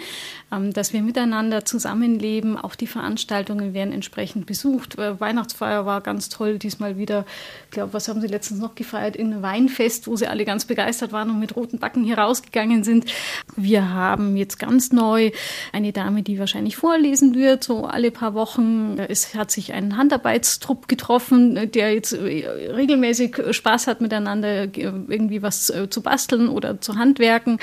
ähm, 0.51 0.73
dass 0.73 0.93
wir 0.93 1.03
miteinander 1.03 1.63
zusammenleben. 1.63 2.57
Auch 2.57 2.73
die 2.73 2.87
Veranstaltungen 2.87 3.75
werden 3.75 3.93
entsprechend 3.93 4.47
besucht. 4.47 4.97
Äh, 4.97 5.19
Weihnachtsfeier 5.19 5.85
war 5.85 6.01
ganz 6.01 6.29
toll, 6.29 6.57
diesmal 6.57 6.97
wieder, 6.97 7.27
ich 7.65 7.71
glaube, 7.71 7.93
was 7.93 8.07
haben 8.07 8.19
sie 8.19 8.25
letztens 8.25 8.59
noch 8.59 8.73
gefeiert? 8.73 9.15
In 9.15 9.43
Weinfest, 9.43 10.07
wo 10.07 10.15
sie 10.15 10.25
alle 10.25 10.43
ganz 10.43 10.65
begeistert 10.65 11.11
waren 11.11 11.29
und 11.29 11.39
mit 11.39 11.55
roten 11.55 11.77
Backen 11.77 12.03
hier 12.03 12.17
rausgegangen 12.17 12.83
sind. 12.83 13.05
Wir 13.55 13.93
haben 13.93 14.35
jetzt 14.37 14.57
ganz 14.57 14.91
neu 14.91 15.29
eine 15.71 15.93
Dame, 15.93 16.23
die 16.23 16.39
wahrscheinlich 16.39 16.77
vorlesen 16.95 17.35
wird, 17.35 17.61
so 17.61 17.85
alle 17.85 18.09
paar 18.09 18.33
Wochen. 18.33 18.97
Es 19.09 19.35
hat 19.35 19.51
sich 19.51 19.73
ein 19.73 19.97
Handarbeitstrupp 19.97 20.87
getroffen, 20.87 21.69
der 21.71 21.93
jetzt 21.93 22.13
äh, 22.13 22.47
regelmäßig 22.47 23.35
Spaß 23.51 23.87
hat, 23.87 23.99
miteinander 23.99 24.63
irgendwie 24.73 25.41
was 25.41 25.69
äh, 25.69 25.89
zu 25.89 26.01
basteln 26.01 26.47
oder 26.47 26.79
zu 26.79 26.95
handwerken. 26.95 27.59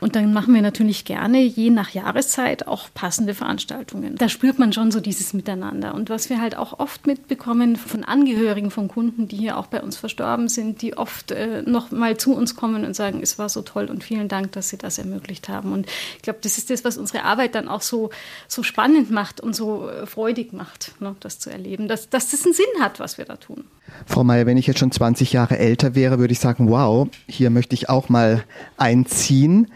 Und 0.00 0.16
dann 0.16 0.32
machen 0.32 0.52
wir 0.52 0.62
natürlich 0.62 1.04
gerne, 1.04 1.42
je 1.42 1.70
nach 1.70 1.90
Jahreszeit, 1.90 2.66
auch 2.66 2.88
passende 2.92 3.34
Veranstaltungen. 3.34 4.16
Da 4.16 4.28
spürt 4.28 4.58
man 4.58 4.72
schon 4.72 4.90
so 4.90 4.98
dieses 4.98 5.32
Miteinander. 5.32 5.94
Und 5.94 6.10
was 6.10 6.28
wir 6.28 6.40
halt 6.40 6.56
auch 6.56 6.80
oft 6.80 7.06
mitbekommen 7.06 7.76
von 7.76 8.02
Angehörigen 8.02 8.72
von 8.72 8.88
Kunden, 8.88 9.28
die 9.28 9.36
hier 9.36 9.58
auch 9.58 9.66
bei 9.66 9.80
uns 9.80 9.96
verstorben 9.96 10.48
sind, 10.48 10.82
die 10.82 10.96
oft 10.96 11.30
äh, 11.30 11.62
noch 11.64 11.92
mal 11.92 12.16
zu 12.16 12.34
uns 12.34 12.56
kommen 12.56 12.84
und 12.84 12.96
sagen, 12.96 13.20
es 13.22 13.38
war 13.38 13.48
so 13.48 13.62
toll 13.62 13.84
und 13.84 14.02
vielen 14.02 14.26
Dank, 14.26 14.50
dass 14.52 14.70
Sie 14.70 14.78
das 14.78 14.98
ermöglicht 14.98 15.48
haben. 15.48 15.72
Und 15.72 15.86
ich 16.16 16.22
glaube, 16.22 16.40
das 16.42 16.58
ist 16.58 16.68
das, 16.68 16.84
was 16.84 16.98
unsere 16.98 17.22
Arbeit 17.22 17.54
dann 17.54 17.68
auch 17.68 17.82
so, 17.82 18.10
so 18.48 18.61
spannend 18.62 19.10
macht 19.10 19.40
und 19.40 19.54
so 19.54 19.88
äh, 19.88 20.06
freudig 20.06 20.52
macht, 20.52 21.00
ne, 21.00 21.16
das 21.20 21.38
zu 21.38 21.50
erleben, 21.50 21.88
dass, 21.88 22.10
dass 22.10 22.30
das 22.30 22.44
einen 22.44 22.54
Sinn 22.54 22.64
hat, 22.80 23.00
was 23.00 23.18
wir 23.18 23.24
da 23.24 23.36
tun. 23.36 23.64
Frau 24.06 24.24
Mayer, 24.24 24.46
wenn 24.46 24.56
ich 24.56 24.66
jetzt 24.66 24.80
schon 24.80 24.92
20 24.92 25.32
Jahre 25.32 25.58
älter 25.58 25.94
wäre, 25.94 26.18
würde 26.18 26.32
ich 26.32 26.40
sagen, 26.40 26.68
wow, 26.68 27.08
hier 27.26 27.50
möchte 27.50 27.74
ich 27.74 27.88
auch 27.88 28.08
mal 28.08 28.44
einziehen. 28.76 29.68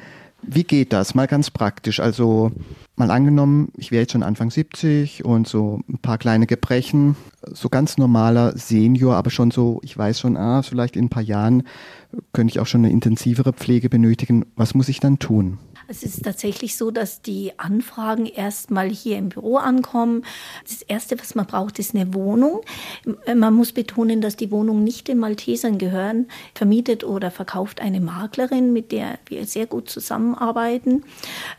Wie 0.42 0.64
geht 0.64 0.92
das? 0.92 1.14
Mal 1.14 1.27
ganz 1.27 1.51
praktisch. 1.51 1.99
Also 1.99 2.53
mal 2.94 3.11
angenommen, 3.11 3.72
ich 3.77 3.90
wäre 3.90 4.03
jetzt 4.03 4.12
schon 4.12 4.22
Anfang 4.22 4.51
70 4.51 5.25
und 5.25 5.49
so 5.49 5.81
ein 5.88 5.99
paar 5.99 6.18
kleine 6.18 6.46
Gebrechen, 6.46 7.16
so 7.53 7.68
ganz 7.68 7.99
normaler 7.99 8.57
Senior, 8.57 9.16
aber 9.16 9.31
schon 9.31 9.51
so, 9.51 9.81
ich 9.83 9.96
weiß 9.96 10.20
schon, 10.20 10.37
ah, 10.37 10.62
vielleicht 10.62 10.96
in 10.96 11.07
ein 11.07 11.11
paar 11.11 11.22
Jahren 11.22 11.64
könnte 12.33 12.53
ich 12.53 12.61
auch 12.61 12.66
schon 12.66 12.85
eine 12.85 12.92
intensivere 12.92 13.53
Pflege 13.53 13.88
benötigen. 13.88 14.46
Was 14.57 14.75
muss 14.75 14.88
ich 14.88 15.01
dann 15.01 15.18
tun? 15.18 15.59
Es 15.88 16.03
ist 16.03 16.25
tatsächlich 16.25 16.77
so, 16.77 16.90
dass 16.90 17.22
die 17.22 17.53
Anfragen 17.59 18.27
erstmal 18.27 18.88
hier 18.88 19.18
im 19.18 19.29
Büro 19.29 19.57
ankommen. 19.57 20.25
Das 20.64 20.83
Erste, 20.83 21.18
was 21.20 21.35
man 21.35 21.46
braucht, 21.46 21.79
ist 21.79 21.94
eine 21.94 22.12
Wohnung. 22.12 22.62
Man 23.33 23.55
muss 23.55 23.72
betonen, 23.72 24.20
dass 24.20 24.37
die 24.37 24.51
Wohnungen 24.51 24.83
nicht 24.83 25.07
den 25.07 25.18
Maltesern 25.18 25.79
gehören. 25.79 26.27
Vermietet 26.55 27.05
oder 27.05 27.31
verkauft 27.31 27.81
eine 27.81 28.01
Maklerin, 28.01 28.72
mit 28.72 28.90
der 28.90 29.18
wir 29.27 29.46
sehr 29.46 29.66
gut 29.66 29.88
zusammenarbeiten. 29.88 31.05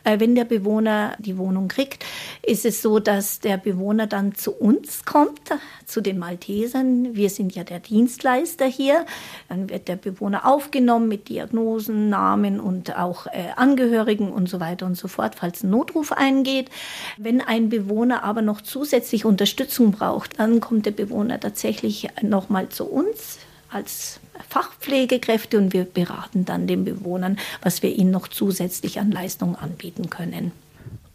Äh, 0.04 0.20
wenn 0.20 0.34
der 0.34 0.44
Bewohner 0.44 1.16
die 1.18 1.38
Wohnung 1.38 1.68
kriegt, 1.68 2.04
ist 2.42 2.66
es 2.66 2.82
so, 2.82 2.98
dass 2.98 3.40
der 3.40 3.56
Bewohner 3.56 4.06
dann 4.06 4.34
zu 4.34 4.52
uns 4.52 5.04
kommt, 5.04 5.40
zu 5.88 6.00
den 6.00 6.18
Maltesern. 6.18 7.16
Wir 7.16 7.30
sind 7.30 7.54
ja 7.54 7.64
der 7.64 7.80
Dienstleister 7.80 8.66
hier. 8.66 9.06
Dann 9.48 9.70
wird 9.70 9.88
der 9.88 9.96
Bewohner 9.96 10.46
aufgenommen 10.46 11.08
mit 11.08 11.28
Diagnosen, 11.28 12.10
Namen 12.10 12.60
und 12.60 12.96
auch 12.96 13.26
äh, 13.26 13.50
Angehörigen 13.56 14.30
und 14.30 14.48
so 14.48 14.60
weiter 14.60 14.86
und 14.86 14.96
so 14.96 15.08
fort, 15.08 15.34
falls 15.34 15.62
ein 15.62 15.70
Notruf 15.70 16.12
eingeht. 16.12 16.70
Wenn 17.16 17.40
ein 17.40 17.68
Bewohner 17.68 18.22
aber 18.22 18.42
noch 18.42 18.60
zusätzlich 18.60 19.24
Unterstützung 19.24 19.92
braucht, 19.92 20.38
dann 20.38 20.60
kommt 20.60 20.86
der 20.86 20.92
Bewohner 20.92 21.40
tatsächlich 21.40 22.08
nochmal 22.22 22.68
zu 22.68 22.84
uns 22.84 23.38
als 23.70 24.20
Fachpflegekräfte 24.48 25.58
und 25.58 25.72
wir 25.72 25.84
beraten 25.84 26.44
dann 26.44 26.66
den 26.66 26.84
Bewohnern, 26.84 27.38
was 27.62 27.82
wir 27.82 27.94
ihnen 27.94 28.10
noch 28.10 28.28
zusätzlich 28.28 29.00
an 29.00 29.10
Leistungen 29.10 29.56
anbieten 29.56 30.10
können. 30.10 30.52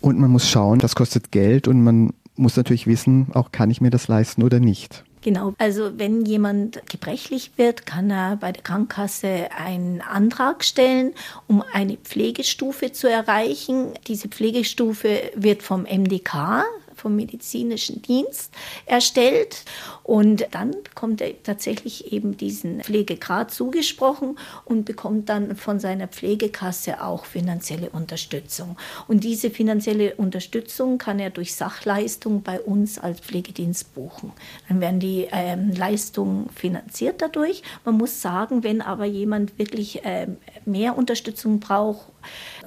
Und 0.02 0.20
man 0.20 0.32
muss 0.32 0.50
schauen, 0.50 0.80
das 0.80 0.96
kostet 0.96 1.32
Geld 1.32 1.68
und 1.68 1.84
man 1.84 2.14
muss 2.36 2.58
natürlich 2.58 2.88
wissen, 2.88 3.28
auch 3.34 3.52
kann 3.52 3.70
ich 3.70 3.82
mir 3.82 3.90
das 3.90 4.08
leisten 4.08 4.44
oder 4.44 4.60
nicht. 4.60 5.04
Genau, 5.24 5.54
also 5.58 5.98
wenn 5.98 6.26
jemand 6.26 6.82
gebrechlich 6.90 7.52
wird, 7.56 7.86
kann 7.86 8.10
er 8.10 8.36
bei 8.36 8.52
der 8.52 8.62
Krankenkasse 8.62 9.48
einen 9.58 10.02
Antrag 10.02 10.66
stellen, 10.66 11.14
um 11.48 11.64
eine 11.72 11.96
Pflegestufe 11.96 12.92
zu 12.92 13.10
erreichen. 13.10 13.94
Diese 14.08 14.28
Pflegestufe 14.28 15.32
wird 15.36 15.64
vom 15.64 15.84
MDK, 15.84 16.66
vom 17.04 17.16
medizinischen 17.18 18.02
Dienst 18.02 18.54
erstellt 18.86 19.66
und 20.04 20.48
dann 20.52 20.72
bekommt 20.84 21.20
er 21.20 21.44
tatsächlich 21.44 22.14
eben 22.14 22.38
diesen 22.38 22.82
Pflegegrad 22.82 23.52
zugesprochen 23.52 24.40
und 24.64 24.86
bekommt 24.86 25.28
dann 25.28 25.58
von 25.58 25.80
seiner 25.80 26.08
Pflegekasse 26.08 27.04
auch 27.04 27.26
finanzielle 27.26 27.90
Unterstützung. 27.90 28.78
Und 29.08 29.26
diese 29.26 29.50
finanzielle 29.50 30.16
Unterstützung 30.16 30.98
kann 30.98 31.20
er 31.20 31.30
durch 31.30 31.56
Sachleistung 31.56 32.42
bei 32.42 32.60
uns 32.62 32.98
als 33.00 33.20
Pflegedienst 33.20 33.94
buchen. 33.94 34.32
Dann 34.70 34.80
werden 34.80 35.00
die 35.02 35.28
ähm, 35.32 35.72
Leistungen 35.72 36.50
finanziert 36.56 37.22
dadurch. 37.22 37.64
Man 37.84 37.98
muss 37.98 38.22
sagen, 38.22 38.64
wenn 38.64 38.82
aber 38.82 39.06
jemand 39.06 39.60
wirklich 39.60 40.02
ähm, 40.06 40.38
mehr 40.66 40.98
Unterstützung 40.98 41.60
braucht 41.60 42.08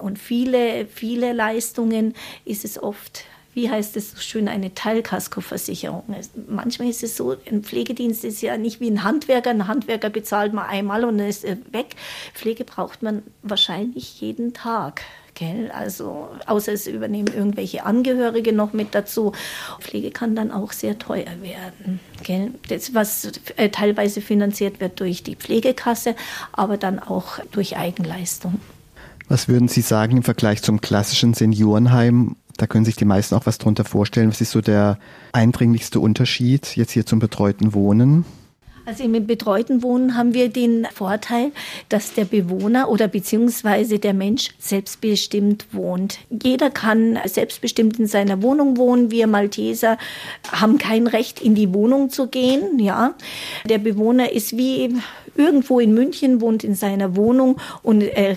und 0.00 0.18
viele, 0.18 0.86
viele 0.86 1.32
Leistungen, 1.32 2.14
ist 2.44 2.64
es 2.64 2.82
oft 2.82 3.24
wie 3.56 3.70
heißt 3.70 3.96
es 3.96 4.10
so 4.10 4.18
schön, 4.18 4.48
eine 4.48 4.74
Teilkaskoversicherung. 4.74 6.02
Manchmal 6.46 6.90
ist 6.90 7.02
es 7.02 7.16
so, 7.16 7.36
ein 7.50 7.62
Pflegedienst 7.62 8.22
ist 8.22 8.42
ja 8.42 8.58
nicht 8.58 8.80
wie 8.80 8.90
ein 8.90 9.02
Handwerker. 9.02 9.48
Ein 9.48 9.66
Handwerker 9.66 10.10
bezahlt 10.10 10.52
man 10.52 10.66
einmal 10.66 11.06
und 11.06 11.16
dann 11.16 11.26
ist 11.26 11.42
er 11.42 11.56
weg. 11.72 11.96
Pflege 12.34 12.64
braucht 12.64 13.02
man 13.02 13.22
wahrscheinlich 13.42 14.20
jeden 14.20 14.52
Tag. 14.52 15.00
Gell? 15.32 15.70
Also, 15.74 16.28
außer 16.44 16.74
es 16.74 16.86
übernehmen 16.86 17.30
irgendwelche 17.34 17.86
Angehörige 17.86 18.52
noch 18.52 18.74
mit 18.74 18.94
dazu. 18.94 19.32
Pflege 19.80 20.10
kann 20.10 20.36
dann 20.36 20.50
auch 20.50 20.72
sehr 20.72 20.98
teuer 20.98 21.40
werden. 21.40 22.00
Gell? 22.24 22.52
Das, 22.68 22.92
was 22.92 23.32
äh, 23.56 23.70
teilweise 23.70 24.20
finanziert 24.20 24.80
wird 24.80 25.00
durch 25.00 25.22
die 25.22 25.34
Pflegekasse, 25.34 26.14
aber 26.52 26.76
dann 26.76 26.98
auch 26.98 27.38
durch 27.52 27.78
Eigenleistung. 27.78 28.60
Was 29.28 29.48
würden 29.48 29.68
Sie 29.68 29.80
sagen 29.80 30.18
im 30.18 30.22
Vergleich 30.22 30.62
zum 30.62 30.82
klassischen 30.82 31.32
Seniorenheim 31.32 32.36
da 32.56 32.66
können 32.66 32.84
sich 32.84 32.96
die 32.96 33.04
meisten 33.04 33.34
auch 33.34 33.46
was 33.46 33.58
drunter 33.58 33.84
vorstellen. 33.84 34.28
Was 34.28 34.40
ist 34.40 34.50
so 34.50 34.60
der 34.60 34.98
eindringlichste 35.32 36.00
Unterschied 36.00 36.76
jetzt 36.76 36.92
hier 36.92 37.06
zum 37.06 37.18
betreuten 37.18 37.74
Wohnen? 37.74 38.24
Also 38.86 39.02
im 39.02 39.26
betreuten 39.26 39.82
Wohnen 39.82 40.16
haben 40.16 40.32
wir 40.32 40.48
den 40.48 40.86
Vorteil, 40.94 41.50
dass 41.88 42.14
der 42.14 42.24
Bewohner 42.24 42.88
oder 42.88 43.08
beziehungsweise 43.08 43.98
der 43.98 44.14
Mensch 44.14 44.50
selbstbestimmt 44.60 45.66
wohnt. 45.72 46.20
Jeder 46.30 46.70
kann 46.70 47.18
selbstbestimmt 47.24 47.98
in 47.98 48.06
seiner 48.06 48.42
Wohnung 48.42 48.76
wohnen. 48.76 49.10
Wir 49.10 49.26
Malteser 49.26 49.98
haben 50.52 50.78
kein 50.78 51.08
Recht, 51.08 51.40
in 51.40 51.56
die 51.56 51.74
Wohnung 51.74 52.10
zu 52.10 52.28
gehen. 52.28 52.78
Ja, 52.78 53.14
der 53.68 53.78
Bewohner 53.78 54.30
ist 54.30 54.56
wie 54.56 54.94
irgendwo 55.34 55.80
in 55.80 55.92
München, 55.92 56.40
wohnt 56.40 56.62
in 56.62 56.76
seiner 56.76 57.16
Wohnung 57.16 57.60
und 57.82 58.02
äh, 58.02 58.36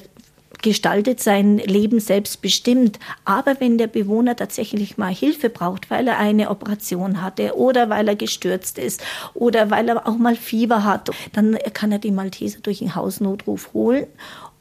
gestaltet 0.62 1.20
sein 1.20 1.58
Leben 1.58 2.00
selbstbestimmt. 2.00 3.00
Aber 3.26 3.60
wenn 3.60 3.78
der 3.78 3.88
Bewohner 3.88 4.36
tatsächlich 4.36 4.98
mal 4.98 5.14
Hilfe 5.14 5.50
braucht, 5.50 5.90
weil 5.90 6.08
er 6.08 6.18
eine 6.18 6.50
Operation 6.50 7.22
hatte 7.22 7.58
oder 7.58 7.90
weil 7.90 8.08
er 8.08 8.16
gestürzt 8.16 8.78
ist 8.78 9.02
oder 9.34 9.70
weil 9.72 9.90
er 9.90 10.08
auch 10.08 10.18
mal 10.18 10.36
Fieber 10.36 10.84
hat, 10.84 11.10
dann 11.34 11.58
kann 11.74 11.92
er 11.92 12.00
die 12.00 12.12
Malteser 12.12 12.60
durch 12.62 12.80
den 12.80 12.96
Hausnotruf 12.96 13.74
holen 13.74 14.08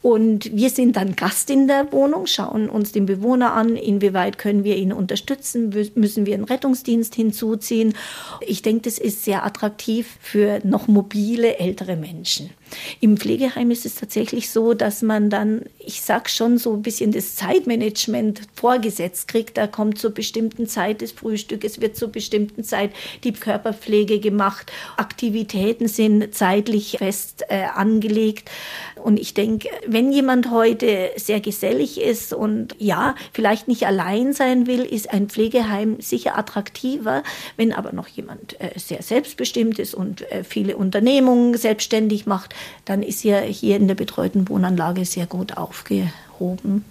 und 0.01 0.55
wir 0.55 0.69
sind 0.69 0.95
dann 0.95 1.15
Gast 1.17 1.49
in 1.49 1.67
der 1.67 1.91
Wohnung, 1.91 2.25
schauen 2.25 2.69
uns 2.69 2.93
den 2.93 3.05
Bewohner 3.05 3.53
an, 3.53 3.75
inwieweit 3.75 4.37
können 4.37 4.63
wir 4.63 4.77
ihn 4.77 4.93
unterstützen, 4.93 5.73
müssen 5.95 6.25
wir 6.25 6.35
einen 6.35 6.45
Rettungsdienst 6.45 7.15
hinzuziehen. 7.15 7.93
Ich 8.39 8.61
denke, 8.61 8.83
das 8.83 8.97
ist 8.97 9.25
sehr 9.25 9.45
attraktiv 9.45 10.17
für 10.21 10.61
noch 10.63 10.87
mobile 10.87 11.57
ältere 11.57 11.97
Menschen. 11.97 12.51
Im 12.99 13.17
Pflegeheim 13.17 13.71
ist 13.71 13.85
es 13.85 13.95
tatsächlich 13.95 14.49
so, 14.49 14.73
dass 14.73 15.01
man 15.01 15.29
dann, 15.29 15.63
ich 15.79 16.01
sag 16.01 16.29
schon 16.29 16.57
so 16.57 16.73
ein 16.73 16.81
bisschen 16.81 17.11
das 17.11 17.35
Zeitmanagement 17.35 18.41
vorgesetzt 18.53 19.27
kriegt. 19.27 19.57
Da 19.57 19.67
kommt 19.67 19.99
zur 19.99 20.11
bestimmten 20.11 20.67
Zeit 20.67 21.01
das 21.01 21.11
Frühstück, 21.11 21.63
es 21.63 21.81
wird 21.81 21.95
zur 21.95 22.09
bestimmten 22.09 22.63
Zeit 22.63 22.91
die 23.23 23.33
Körperpflege 23.33 24.19
gemacht. 24.19 24.71
Aktivitäten 24.97 25.87
sind 25.87 26.33
zeitlich 26.33 26.97
fest 26.99 27.43
äh, 27.49 27.63
angelegt. 27.73 28.49
Und 28.95 29.19
ich 29.19 29.33
denke, 29.33 29.69
wenn 29.85 30.11
jemand 30.11 30.51
heute 30.51 31.11
sehr 31.15 31.39
gesellig 31.39 32.01
ist 32.01 32.33
und 32.33 32.75
ja, 32.79 33.15
vielleicht 33.33 33.67
nicht 33.67 33.85
allein 33.85 34.33
sein 34.33 34.67
will, 34.67 34.81
ist 34.81 35.11
ein 35.11 35.29
Pflegeheim 35.29 35.97
sicher 35.99 36.37
attraktiver. 36.37 37.23
Wenn 37.57 37.73
aber 37.73 37.93
noch 37.93 38.07
jemand 38.07 38.59
äh, 38.59 38.77
sehr 38.77 39.01
selbstbestimmt 39.01 39.79
ist 39.79 39.93
und 39.93 40.29
äh, 40.31 40.43
viele 40.43 40.77
Unternehmungen 40.77 41.55
selbstständig 41.57 42.25
macht, 42.25 42.53
dann 42.85 43.03
ist 43.03 43.25
er 43.25 43.41
hier 43.41 43.77
in 43.77 43.87
der 43.87 43.95
betreuten 43.95 44.49
Wohnanlage 44.49 45.05
sehr 45.05 45.25
gut 45.25 45.57
aufgehoben. 45.57 46.85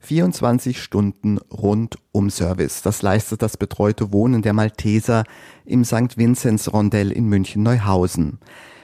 24 0.00 0.82
Stunden 0.82 1.38
rundum 1.52 2.30
Service. 2.30 2.82
Das 2.82 3.02
leistet 3.02 3.42
das 3.42 3.56
betreute 3.56 4.12
Wohnen 4.12 4.42
der 4.42 4.54
Malteser 4.54 5.24
im 5.64 5.84
St. 5.84 6.16
Vinzenz 6.16 6.72
Rondell 6.72 7.12
in 7.12 7.26
München-Neuhausen. 7.26 8.38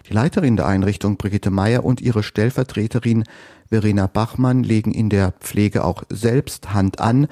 Die 0.08 0.12
Leiterin 0.12 0.56
der 0.56 0.66
Einrichtung 0.66 1.16
Brigitte 1.16 1.50
Meyer 1.50 1.84
und 1.84 2.00
ihre 2.00 2.22
Stellvertreterin 2.22 3.24
Verena 3.68 4.06
Bachmann 4.06 4.62
legen 4.62 4.92
in 4.92 5.10
der 5.10 5.32
Pflege 5.40 5.84
auch 5.84 6.04
selbst 6.10 6.72
Hand 6.72 7.00
an. 7.00 7.26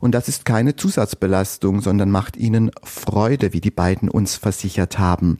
Und 0.00 0.12
das 0.12 0.28
ist 0.28 0.44
keine 0.44 0.74
Zusatzbelastung, 0.74 1.82
sondern 1.82 2.10
macht 2.10 2.36
ihnen 2.36 2.70
Freude, 2.82 3.52
wie 3.52 3.60
die 3.60 3.70
beiden 3.70 4.08
uns 4.08 4.36
versichert 4.36 4.98
haben. 4.98 5.38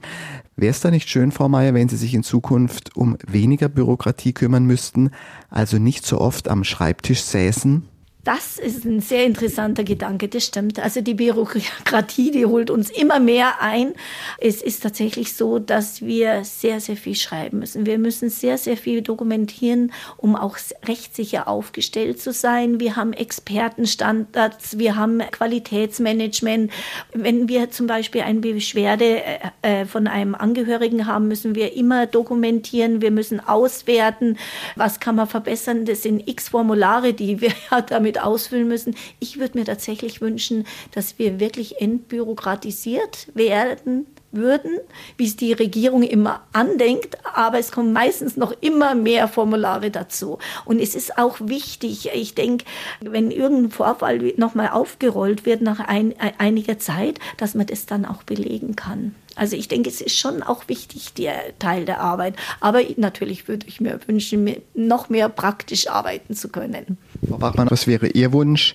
Wäre 0.55 0.70
es 0.70 0.81
da 0.81 0.90
nicht 0.90 1.09
schön, 1.09 1.33
Frau 1.33 1.49
Meier, 1.49 1.73
wenn 1.73 1.88
Sie 1.88 1.96
sich 1.96 2.14
in 2.14 2.23
Zukunft 2.23 2.94
um 2.94 3.16
weniger 3.27 3.70
Bürokratie 3.70 4.35
kümmern 4.35 4.66
müssten, 4.66 5.11
also 5.49 5.79
nicht 5.79 6.07
so 6.07 6.20
oft 6.20 6.49
am 6.49 6.64
Schreibtisch 6.64 7.23
säßen? 7.23 7.89
Das 8.22 8.59
ist 8.59 8.85
ein 8.85 9.00
sehr 9.00 9.24
interessanter 9.24 9.83
Gedanke, 9.83 10.28
das 10.28 10.44
stimmt. 10.44 10.78
Also 10.78 11.00
die 11.00 11.14
Bürokratie, 11.14 12.30
die 12.30 12.44
holt 12.44 12.68
uns 12.68 12.90
immer 12.90 13.18
mehr 13.18 13.62
ein. 13.62 13.94
Es 14.38 14.61
ist 14.61 14.83
tatsächlich 14.83 15.35
so, 15.35 15.59
dass 15.59 16.02
wir 16.02 16.44
sehr, 16.44 16.80
sehr 16.80 16.98
viel 16.98 17.14
schreiben 17.14 17.61
müssen. 17.61 17.87
Wir 17.87 17.98
müssen 17.98 18.28
sehr, 18.28 18.59
sehr 18.59 18.76
viel 18.76 19.00
dokumentieren, 19.00 19.90
um 20.18 20.37
auch 20.37 20.59
rechtssicher 20.87 21.48
aufgestellt 21.48 22.20
zu 22.20 22.35
sein. 22.35 22.78
Wir 22.78 22.96
haben 22.96 23.14
Expertenstandards, 23.14 24.76
wir 24.76 24.96
haben 24.96 25.20
Qualitätsmanagement. 25.30 26.70
Wenn 27.14 27.48
wir 27.48 27.70
zum 27.70 27.87
Beispiel 27.87 28.20
eine 28.20 28.40
Beschwerde 28.40 29.22
äh, 29.22 29.38
äh, 29.62 29.87
von 29.87 30.06
einem 30.06 30.35
Angehörigen 30.35 31.06
haben, 31.06 31.26
müssen 31.26 31.54
wir 31.54 31.74
immer 31.74 32.04
dokumentieren. 32.04 33.00
Wir 33.00 33.12
müssen 33.12 33.40
auswerten, 33.40 34.37
was 34.76 35.00
kann 35.00 35.16
man 35.16 35.26
verbessern. 35.26 35.87
Das 35.87 36.02
sind 36.02 36.28
x 36.28 36.50
Formulare, 36.50 37.14
die 37.14 37.40
wir 37.40 37.52
damit 37.88 38.10
mit 38.11 38.20
ausfüllen 38.20 38.66
müssen. 38.66 38.96
Ich 39.20 39.38
würde 39.38 39.57
mir 39.57 39.64
tatsächlich 39.64 40.20
wünschen, 40.20 40.66
dass 40.90 41.20
wir 41.20 41.38
wirklich 41.38 41.81
entbürokratisiert 41.81 43.29
werden 43.35 44.07
würden, 44.33 44.79
wie 45.16 45.27
es 45.27 45.37
die 45.37 45.53
Regierung 45.53 46.03
immer 46.03 46.43
andenkt, 46.53 47.19
aber 47.35 47.59
es 47.59 47.73
kommen 47.73 47.93
meistens 47.93 48.37
noch 48.37 48.55
immer 48.61 48.95
mehr 48.95 49.29
Formulare 49.29 49.90
dazu. 49.90 50.38
Und 50.64 50.81
es 50.81 50.95
ist 50.95 51.19
auch 51.19 51.38
wichtig, 51.40 52.11
ich 52.14 52.35
denke, 52.35 52.64
wenn 53.01 53.31
irgendein 53.31 53.71
Vorfall 53.71 54.33
nochmal 54.37 54.69
aufgerollt 54.69 55.47
wird 55.47 55.62
nach 55.62 55.81
ein, 55.81 56.14
einiger 56.38 56.79
Zeit, 56.79 57.19
dass 57.37 57.55
man 57.55 57.66
das 57.66 57.87
dann 57.87 58.05
auch 58.05 58.23
belegen 58.23 58.77
kann. 58.77 59.14
Also 59.37 59.57
ich 59.57 59.69
denke, 59.69 59.88
es 59.88 60.01
ist 60.01 60.19
schon 60.19 60.43
auch 60.43 60.69
wichtig, 60.69 61.14
der 61.14 61.59
Teil 61.59 61.85
der 61.85 62.01
Arbeit. 62.01 62.35
Aber 62.61 62.81
natürlich 62.97 63.49
würde 63.49 63.66
ich 63.69 63.81
mir 63.81 63.99
wünschen, 64.07 64.57
noch 64.75 65.09
mehr 65.09 65.29
praktisch 65.29 65.88
arbeiten 65.88 66.35
zu 66.35 66.49
können. 66.49 66.99
Frau 67.27 67.38
Bachmann, 67.38 67.71
was 67.71 67.87
wäre 67.87 68.09
Ihr 68.09 68.33
Wunsch? 68.33 68.75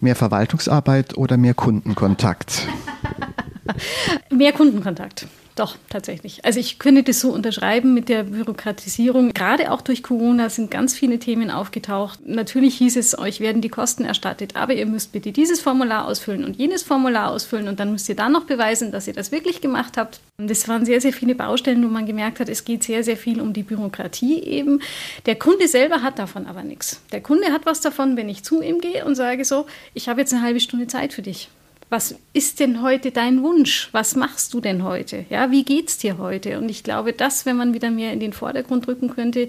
Mehr 0.00 0.16
Verwaltungsarbeit 0.16 1.16
oder 1.16 1.36
mehr 1.36 1.54
Kundenkontakt? 1.54 2.66
mehr 4.40 4.52
Kundenkontakt. 4.52 5.26
Doch, 5.54 5.76
tatsächlich. 5.90 6.42
Also 6.46 6.58
ich 6.58 6.78
könnte 6.78 7.02
das 7.02 7.20
so 7.20 7.30
unterschreiben 7.30 7.92
mit 7.92 8.08
der 8.08 8.22
Bürokratisierung. 8.22 9.34
Gerade 9.34 9.70
auch 9.70 9.82
durch 9.82 10.02
Corona 10.02 10.48
sind 10.48 10.70
ganz 10.70 10.94
viele 10.94 11.18
Themen 11.18 11.50
aufgetaucht. 11.50 12.20
Natürlich 12.24 12.76
hieß 12.78 12.96
es, 12.96 13.18
euch 13.18 13.40
werden 13.40 13.60
die 13.60 13.68
Kosten 13.68 14.06
erstattet, 14.06 14.56
aber 14.56 14.72
ihr 14.72 14.86
müsst 14.86 15.12
bitte 15.12 15.32
dieses 15.32 15.60
Formular 15.60 16.06
ausfüllen 16.06 16.44
und 16.44 16.56
jenes 16.56 16.82
Formular 16.82 17.30
ausfüllen 17.30 17.68
und 17.68 17.78
dann 17.78 17.92
müsst 17.92 18.08
ihr 18.08 18.16
dann 18.16 18.32
noch 18.32 18.44
beweisen, 18.44 18.92
dass 18.92 19.06
ihr 19.06 19.12
das 19.12 19.32
wirklich 19.32 19.60
gemacht 19.60 19.98
habt. 19.98 20.20
Das 20.38 20.66
waren 20.66 20.86
sehr, 20.86 21.02
sehr 21.02 21.12
viele 21.12 21.34
Baustellen, 21.34 21.84
wo 21.84 21.88
man 21.88 22.06
gemerkt 22.06 22.40
hat, 22.40 22.48
es 22.48 22.64
geht 22.64 22.82
sehr, 22.82 23.04
sehr 23.04 23.18
viel 23.18 23.42
um 23.42 23.52
die 23.52 23.62
Bürokratie 23.62 24.42
eben. 24.42 24.80
Der 25.26 25.34
Kunde 25.34 25.68
selber 25.68 26.00
hat 26.02 26.18
davon 26.18 26.46
aber 26.46 26.62
nichts. 26.62 27.02
Der 27.12 27.20
Kunde 27.20 27.52
hat 27.52 27.66
was 27.66 27.82
davon, 27.82 28.16
wenn 28.16 28.30
ich 28.30 28.44
zu 28.44 28.62
ihm 28.62 28.80
gehe 28.80 29.04
und 29.04 29.14
sage 29.14 29.44
so, 29.44 29.66
ich 29.92 30.08
habe 30.08 30.20
jetzt 30.20 30.32
eine 30.32 30.40
halbe 30.40 30.60
Stunde 30.60 30.86
Zeit 30.86 31.12
für 31.12 31.20
dich 31.20 31.50
was 31.90 32.14
ist 32.32 32.60
denn 32.60 32.82
heute 32.82 33.10
dein 33.10 33.42
Wunsch? 33.42 33.88
Was 33.92 34.14
machst 34.14 34.54
du 34.54 34.60
denn 34.60 34.84
heute? 34.84 35.26
Ja, 35.28 35.50
wie 35.50 35.64
geht's 35.64 35.98
dir 35.98 36.18
heute? 36.18 36.58
Und 36.58 36.68
ich 36.70 36.84
glaube, 36.84 37.12
das, 37.12 37.46
wenn 37.46 37.56
man 37.56 37.74
wieder 37.74 37.90
mehr 37.90 38.12
in 38.12 38.20
den 38.20 38.32
Vordergrund 38.32 38.86
rücken 38.86 39.10
könnte, 39.10 39.48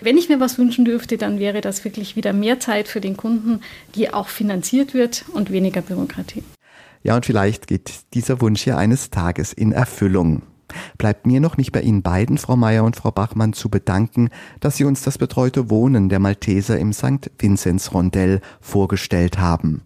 wenn 0.00 0.16
ich 0.16 0.28
mir 0.28 0.38
was 0.38 0.56
wünschen 0.56 0.84
dürfte, 0.84 1.18
dann 1.18 1.40
wäre 1.40 1.60
das 1.60 1.84
wirklich 1.84 2.14
wieder 2.14 2.32
mehr 2.32 2.60
Zeit 2.60 2.86
für 2.86 3.00
den 3.00 3.16
Kunden, 3.16 3.60
die 3.96 4.14
auch 4.14 4.28
finanziert 4.28 4.94
wird 4.94 5.24
und 5.32 5.50
weniger 5.50 5.82
Bürokratie. 5.82 6.44
Ja, 7.02 7.16
und 7.16 7.26
vielleicht 7.26 7.66
geht 7.66 7.92
dieser 8.14 8.40
Wunsch 8.40 8.66
ja 8.66 8.76
eines 8.76 9.10
Tages 9.10 9.52
in 9.52 9.72
Erfüllung. 9.72 10.42
Bleibt 10.96 11.26
mir 11.26 11.40
noch 11.40 11.56
mich 11.56 11.72
bei 11.72 11.82
Ihnen 11.82 12.02
beiden, 12.02 12.38
Frau 12.38 12.56
Meier 12.56 12.84
und 12.84 12.96
Frau 12.96 13.10
Bachmann, 13.10 13.52
zu 13.52 13.68
bedanken, 13.68 14.30
dass 14.60 14.76
Sie 14.76 14.84
uns 14.84 15.02
das 15.02 15.18
betreute 15.18 15.70
Wohnen 15.70 16.08
der 16.08 16.20
Malteser 16.20 16.78
im 16.78 16.92
St. 16.92 17.30
Vinzenz 17.38 17.92
Rondell 17.92 18.40
vorgestellt 18.60 19.38
haben. 19.38 19.82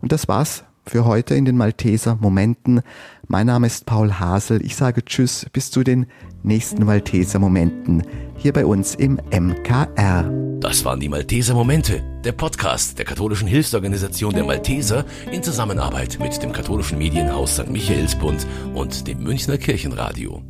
Und 0.00 0.12
das 0.12 0.28
war's 0.28 0.64
für 0.84 1.04
heute 1.04 1.34
in 1.34 1.44
den 1.44 1.56
Malteser 1.56 2.16
Momenten. 2.20 2.82
Mein 3.28 3.46
Name 3.46 3.66
ist 3.66 3.86
Paul 3.86 4.14
Hasel. 4.14 4.64
Ich 4.64 4.76
sage 4.76 5.04
Tschüss 5.04 5.46
bis 5.52 5.70
zu 5.70 5.84
den 5.84 6.06
nächsten 6.42 6.84
Malteser 6.84 7.38
Momenten 7.38 8.02
hier 8.36 8.52
bei 8.52 8.66
uns 8.66 8.94
im 8.94 9.20
MKR. 9.30 10.30
Das 10.60 10.84
waren 10.84 11.00
die 11.00 11.08
Malteser 11.08 11.54
Momente, 11.54 12.02
der 12.24 12.32
Podcast 12.32 12.98
der 12.98 13.04
katholischen 13.04 13.48
Hilfsorganisation 13.48 14.34
der 14.34 14.44
Malteser 14.44 15.04
in 15.32 15.42
Zusammenarbeit 15.42 16.18
mit 16.20 16.42
dem 16.42 16.52
katholischen 16.52 16.98
Medienhaus 16.98 17.54
St. 17.54 17.68
Michaelsbund 17.68 18.46
und 18.74 19.08
dem 19.08 19.22
Münchner 19.22 19.58
Kirchenradio. 19.58 20.42